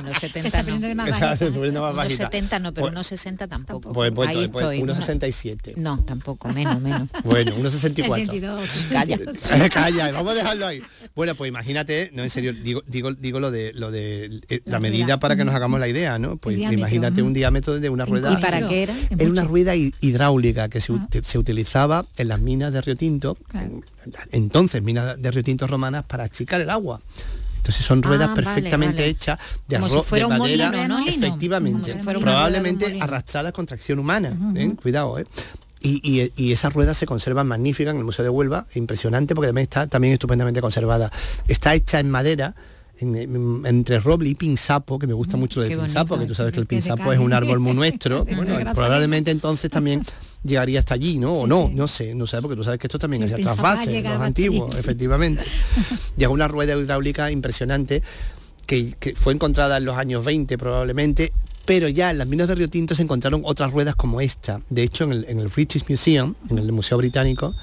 [0.02, 1.06] Unos 70 no.
[1.06, 2.24] Exacto, te poniendo más Unos bajita.
[2.26, 3.94] 70 no, pero Pues- unos 60 tampoco.
[3.94, 4.82] Pues, pues, Ahí pues, estoy.
[4.82, 5.74] unos Una- 67.
[5.78, 7.08] No, tampoco, menos, menos.
[7.24, 8.26] Bueno, unos 64.
[8.92, 9.20] Calla.
[9.74, 10.82] Calla, vamos a dejarlo ahí.
[11.16, 14.80] Bueno, pues imagínate, no en serio, digo, digo, digo lo de lo de eh, la,
[14.80, 16.38] medida para que nos hagamos la idea, ¿no?
[16.38, 18.34] Pues diámetro, imagínate un diámetro de una rueda.
[18.34, 18.96] ¿Y para qué era?
[19.12, 22.96] Era una rueda hi- hidráulica que se, ut- se utilizaba en las minas de Río
[22.96, 23.84] Tinto, en-
[24.32, 27.00] entonces minas de Río Tinto romanas, para achicar el agua.
[27.58, 29.10] Entonces son ruedas Ah, perfectamente vale.
[29.10, 31.08] hechas de, Como arroz, si fuera de un madera, molino, ¿no?
[31.08, 34.74] efectivamente, Como si probablemente arrastradas con tracción humana, ¿eh?
[34.82, 35.26] cuidado, ¿eh?
[35.82, 39.48] Y, y- y esas ruedas se conservan magníficas en el Museo de Huelva, impresionante porque
[39.50, 41.12] también está también estupendamente conservada.
[41.48, 42.56] Está hecha en madera,
[43.00, 46.52] en- en- entre roble y pinzapo, que me gusta mucho el pinzapo, que tú sabes
[46.54, 48.26] que el pinzapo es un árbol muy nuestro.
[48.36, 50.04] Bueno, probablemente entonces también
[50.48, 51.34] llegaría hasta allí, ¿no?
[51.34, 53.36] o no, no sé, no sé, porque tú sabes que esto también Sí, es el
[53.38, 54.80] de otras pinzapo ha fases, llegado los hasta antiguos, allí.
[54.80, 55.44] efectivamente.
[56.18, 58.02] Llegó una rueda hidráulica impresionante
[58.66, 61.32] que, que fue encontrada en los años 20 probablemente,
[61.66, 64.62] pero ya en las minas de Río Tinto se encontraron otras ruedas como esta.
[64.70, 67.54] De hecho, en el, en el British Museum, en el Museo Británico,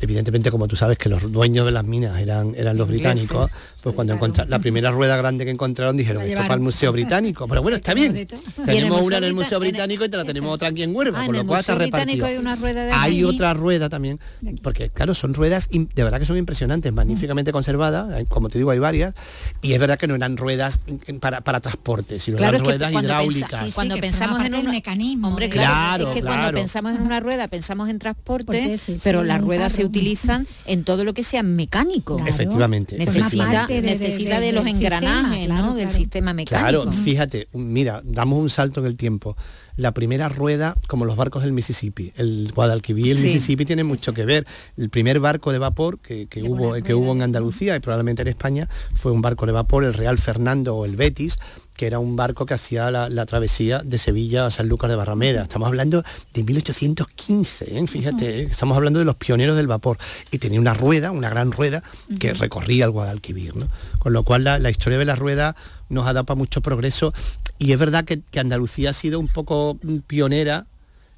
[0.00, 3.50] evidentemente como tú sabes que los dueños de las minas eran, eran los Ingleses, británicos,
[3.82, 6.60] pues cuando encontraron la primera rueda grande que encontraron dijeron La esto para el.
[6.60, 7.46] Museo Británico.
[7.48, 8.26] Pero bueno, está bien.
[8.64, 11.26] Tenemos una en el Museo Británico y te la tenemos otra aquí en Huelva, Ah,
[11.26, 12.26] con lo cual está repartido.
[12.26, 13.24] hay una rueda de Hay aquí.
[13.24, 14.18] otra rueda también,
[14.62, 18.78] porque claro, son ruedas de verdad que son impresionantes, magníficamente conservadas, como te digo, hay
[18.78, 19.14] varias,
[19.62, 22.92] y es verdad que no eran ruedas mm, para, para transporte, sino Claro, eran ruedas
[22.92, 23.74] cuando, pensa- hidráulicas.
[23.74, 25.74] cuando pensamos en un mecanismo hombre, de- claro,
[26.04, 29.82] Claro, es que cuando pensamos en una rueda pensamos en transporte, pero un ruedas se.
[29.98, 32.16] Utilizan en todo lo que sea mecánico.
[32.16, 32.30] Claro.
[32.30, 35.62] Efectivamente, Necesita, de- necesita de, de- los engranajes, sistema, ¿no?
[35.62, 36.82] claro, Del sistema mecánico.
[36.84, 39.36] Claro, fíjate, mira, damos un salto en el tiempo.
[39.76, 43.26] La primera rueda, como los barcos del Mississippi, el Guadalquivir y el Sí.
[43.26, 44.46] Mississippi tienen mucho que ver.
[44.76, 48.28] El primer barco de vapor que, que hubo, que hubo en Andalucía y probablemente en
[48.28, 51.38] España fue un barco de vapor, el Real Fernando o el Betis,
[51.76, 54.96] que era un barco que hacía la, la travesía de Sevilla a San Lucas de
[54.96, 55.42] Barrameda.
[55.42, 56.02] Estamos hablando
[56.32, 57.86] de 1815, ¿eh?
[57.86, 58.42] fíjate, ¿eh?
[58.50, 59.98] estamos hablando de los pioneros del vapor.
[60.30, 61.82] Y tenía una rueda, una gran rueda,
[62.18, 63.56] que recorría el Guadalquivir.
[63.56, 63.68] ¿no?
[63.98, 65.56] Con lo cual la, la historia de la rueda
[65.88, 67.12] nos ha dado para mucho progreso.
[67.58, 70.66] Y es verdad que, que Andalucía ha sido un poco mm, pionera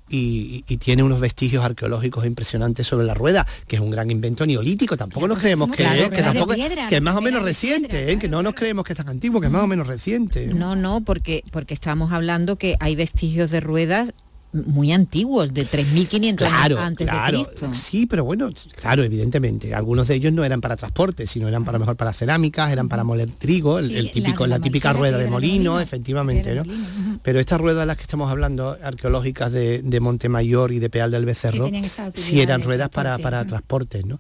[0.09, 4.47] y, y tiene unos vestigios arqueológicos impresionantes sobre la rueda, que es un gran invento
[4.47, 4.97] neolítico.
[4.97, 7.47] Tampoco nos creemos que, Claro, es, que, tampoco- piedra, que es más o menos piedra,
[7.49, 8.19] reciente, ¿eh?
[8.19, 10.47] que no nos creemos que es tan antiguo, que es más o menos reciente.
[10.49, 14.13] No, no, porque porque estamos hablando que hay vestigios de ruedas
[14.53, 17.39] muy antiguos, de 3.500 Claro, años antes claro.
[17.39, 17.75] de Cristo.
[17.75, 19.75] Sí, pero bueno, claro, evidentemente.
[19.75, 23.05] Algunos de ellos no eran para transporte, sino eran para mejor para cerámicas, eran para
[23.05, 26.55] moler trigo, el, Sí, el la típico, la, la típica rueda de molino, molino, efectivamente,
[26.55, 26.65] ¿no?
[26.65, 27.21] molino.
[27.23, 31.11] Pero estas ruedas de las que estamos hablando, arqueológicas de, de Montemayor y de Peal
[31.11, 31.69] del Becerro,
[32.15, 34.19] sí, eran ruedas para, transporte, para transportes, ¿no?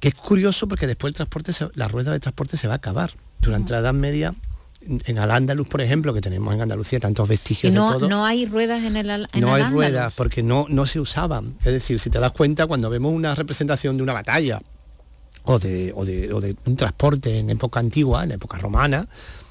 [0.00, 2.76] Que es curioso porque después el transporte, se- la rueda de transporte se va a
[2.76, 3.12] acabar.
[3.40, 4.34] Durante la Edad Media
[4.86, 8.08] en Al-Ándalus, por ejemplo, que tenemos en Andalucía tantos Y vestigios no, de todo.
[8.08, 11.56] no hay ruedas en el en no el hay ruedas porque no, no se usaban.
[11.60, 14.60] Es decir, si te das cuenta, cuando vemos una representación de una batalla
[15.44, 19.06] o de, o de, o de un transporte en época antigua, en época romana,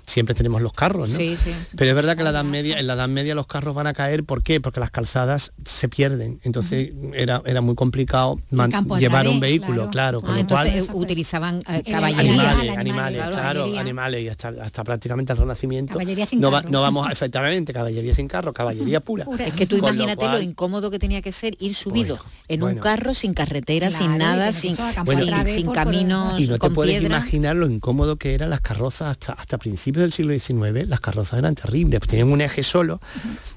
[0.06, 1.18] siempre tenemos los carros, ¿no?
[1.18, 1.54] Sí, sí.
[1.76, 3.88] Pero es verdad que en la Edad Media, en la Edad Media los carros van
[3.88, 4.60] a caer, ¿por qué?
[4.60, 6.40] Porque las calzadas se pierden.
[6.44, 10.90] Entonces era, era muy complicado a llevar un vehículo, claro, con Ah, lo cual entonces
[10.90, 12.32] eh, utilizaban eh, caballería.
[12.52, 13.82] animales, animales, Claro, caballería.
[13.82, 15.94] animales y hasta, hasta prácticamente el Renacimiento.
[15.94, 16.72] Caballería sin no, va- carro.
[16.72, 19.26] no vamos, efectivamente, caballería sin carro, caballería pura.
[19.40, 22.60] Es que tú Con imagínate lo, cual- incómodo que tenía que ser ir subido en
[22.60, 22.76] bueno.
[22.76, 26.58] un carro sin carretera, Claro, sin nada, sin, a sin- a sin caminos y no
[26.60, 30.88] te puedes imaginar lo incómodo que eran las carrozas hasta, hasta principios del siglo XIX,
[30.88, 33.00] las carrozas eran terribles, pues tenían un eje solo.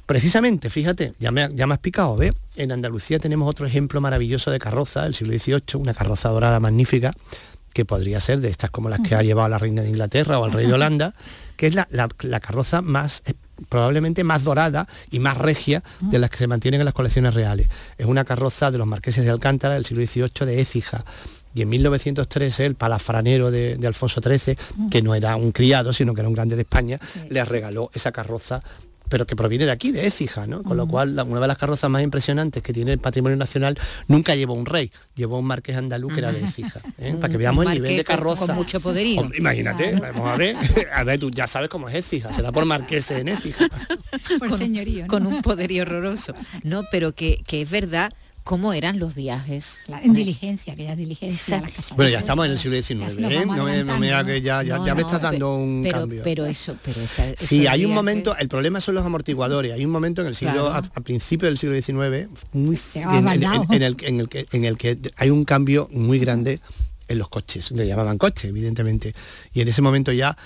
[0.06, 2.32] Precisamente, fíjate, ya me, ya has picado, ¿ves?
[2.56, 7.12] En Andalucía tenemos otro ejemplo maravilloso de carroza del siglo XVIII, una carroza dorada magnífica,
[7.72, 10.46] que podría ser de estas como las que ha llevado la reina de Inglaterra o
[10.46, 11.14] el rey de Holanda,
[11.56, 13.22] que es la, la- la carroza más
[13.68, 17.68] probablemente más dorada y más regia de las que se mantienen en las colecciones reales.
[17.98, 21.04] Es una carroza de los marqueses de Alcántara del siglo XVIII de Écija.
[21.54, 24.56] Y en 1913 el palafranero de, de Alfonso XIII,
[24.90, 26.98] que no era un criado, sino que era un grande de España,
[27.30, 28.60] le regaló esa carroza
[29.08, 30.62] pero que proviene de aquí, de Écija, ¿no?
[30.62, 33.78] Con lo cual, la- una de las carrozas más impresionantes que tiene el patrimonio nacional
[34.08, 36.80] nunca llevó un rey, llevó un marqués andaluz que era de Écija.
[36.98, 37.14] ¿eh?
[37.20, 38.46] Para que veamos el nivel de carroza.
[38.46, 39.20] con mucho poderío.
[39.20, 40.56] Hombre, imagínate, vamos a ver,
[40.92, 43.68] a ver, tú ya sabes cómo es Écija, será por marqueses en Écija.
[44.38, 46.34] con, con un poderío horroroso.
[46.62, 48.10] No, pero que, que es verdad
[48.44, 49.78] cómo eran los viajes.
[50.02, 51.60] En diligencia, que ya es diligencia.
[51.62, 51.96] las casas.
[51.96, 53.46] Bueno, ya estamos en el siglo XIX, ¿eh?
[53.46, 56.00] No me, no me que ya, ya, No, ya me no, estás dando un pero,
[56.00, 56.20] cambio.
[56.22, 59.72] Pero eso, pero esa, Sí, hay un momento, el problema son los amortiguadores.
[59.72, 60.72] Hay un momento en el siglo, Claro.
[60.74, 63.66] a, a principios del siglo XIX, muy en, en- baldao.
[63.70, 66.60] en el, en el que, en el que hay un cambio muy grande
[67.08, 67.70] en los coches.
[67.70, 69.14] Le llamaban coches, evidentemente.
[69.54, 70.36] Y en ese momento ya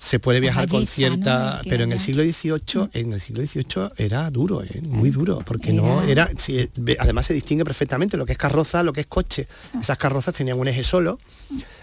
[0.00, 4.30] se puede viajar con cierta pero en el siglo XVIII en el siglo XVIII era
[4.30, 4.80] duro ¿eh?
[4.88, 6.30] muy duro porque no era.
[6.36, 9.48] sí, ve- además se distingue perfectamente lo que es carroza lo que es coche.
[9.80, 11.18] Esas carrozas tenían un eje solo.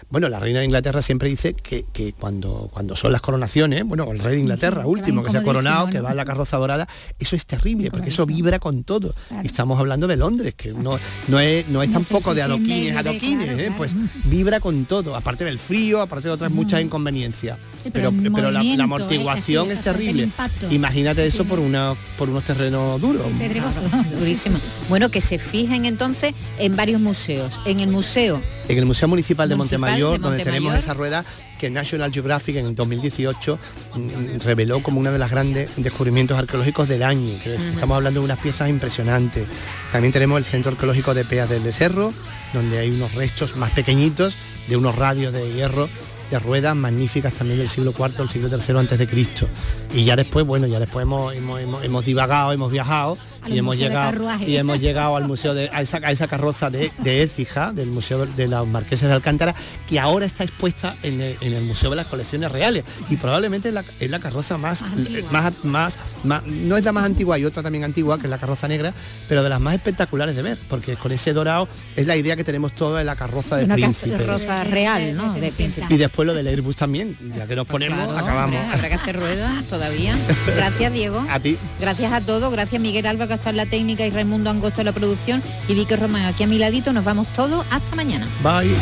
[0.08, 4.10] Bueno la reina de Inglaterra siempre dice que, que cuando cuando son las coronaciones bueno
[4.12, 6.88] el rey de Inglaterra último que se ha coronado que va en la carroza dorada
[7.18, 9.14] eso es terrible porque eso vibra con todo.
[9.42, 10.98] Y estamos hablando de Londres que no
[11.28, 13.72] no es no es tampoco de adoquines adoquines ¿eh?
[13.76, 13.92] pues
[14.24, 18.32] vibra con todo aparte del frío aparte de otras muchas inconveniencias Sí, pero pero, el
[18.32, 18.76] pero la, ¿eh?
[18.80, 20.28] amortiguación Sí, es terrible.
[20.70, 23.22] Imagínate eso por una por unos terrenos duros.
[23.22, 23.70] Claro,
[24.18, 24.58] durísimo.
[24.88, 27.60] Bueno, que se fijen entonces en varios museos.
[27.64, 31.24] En el museo En el Museo Municipal de Municipal Montemayor, de donde tenemos esa rueda
[31.58, 33.58] que National Geographic en el 2018
[33.94, 37.32] mm, reveló como una de las grandes descubrimientos arqueológicos del año.
[37.42, 37.54] que.
[37.54, 39.46] Estamos hablando de unas piezas impresionantes.
[39.92, 42.12] También tenemos el Centro Arqueológico de Peas del Becerro,
[42.52, 44.36] donde hay unos restos más pequeñitos
[44.68, 45.88] de unos radios de hierro
[46.30, 49.46] de ruedas magníficas también del siglo IV al siglo III antes de Cristo.
[49.94, 53.58] Y ya después, bueno, ya después hemos, hemos, hemos- hemos divagado, hemos viajado Al y
[53.58, 54.10] hemos llegado
[54.46, 57.88] y hemos llegado al museo de a esa, a esa carroza de, de Écija, del
[57.88, 59.54] Museo de los Marqueses de Alcántara,
[59.88, 62.84] que ahora está expuesta en el, en el Museo de las Colecciones Reales.
[63.08, 64.82] Y probablemente es la, es la carroza más,
[65.30, 68.38] más, más, más- no es la más antigua, hay otra también antigua, que es la
[68.38, 68.92] carroza negra,
[69.28, 72.44] pero de las más espectaculares de ver, porque con ese dorado es la idea que
[72.44, 74.16] tenemos todos de la carroza de una príncipe.
[74.16, 75.32] carroza real, ¿no?
[75.34, 75.86] De príncipe.
[75.88, 78.56] Y después lo del Airbus también, ya que nos ponemos, Claro, acabamos.
[78.56, 80.16] hombre, habrá que hacer ruedas todavía.
[80.56, 81.22] Gracias, Diego.
[81.28, 81.58] A ti.
[81.78, 84.86] Gracias a todos, gracias Miguel Alba que está en la técnica y Raimundo Angosto en
[84.86, 86.94] la producción y Vicky Román aquí a mi ladito.
[86.94, 88.26] Nos vamos todos hasta mañana.
[88.42, 88.74] Bye.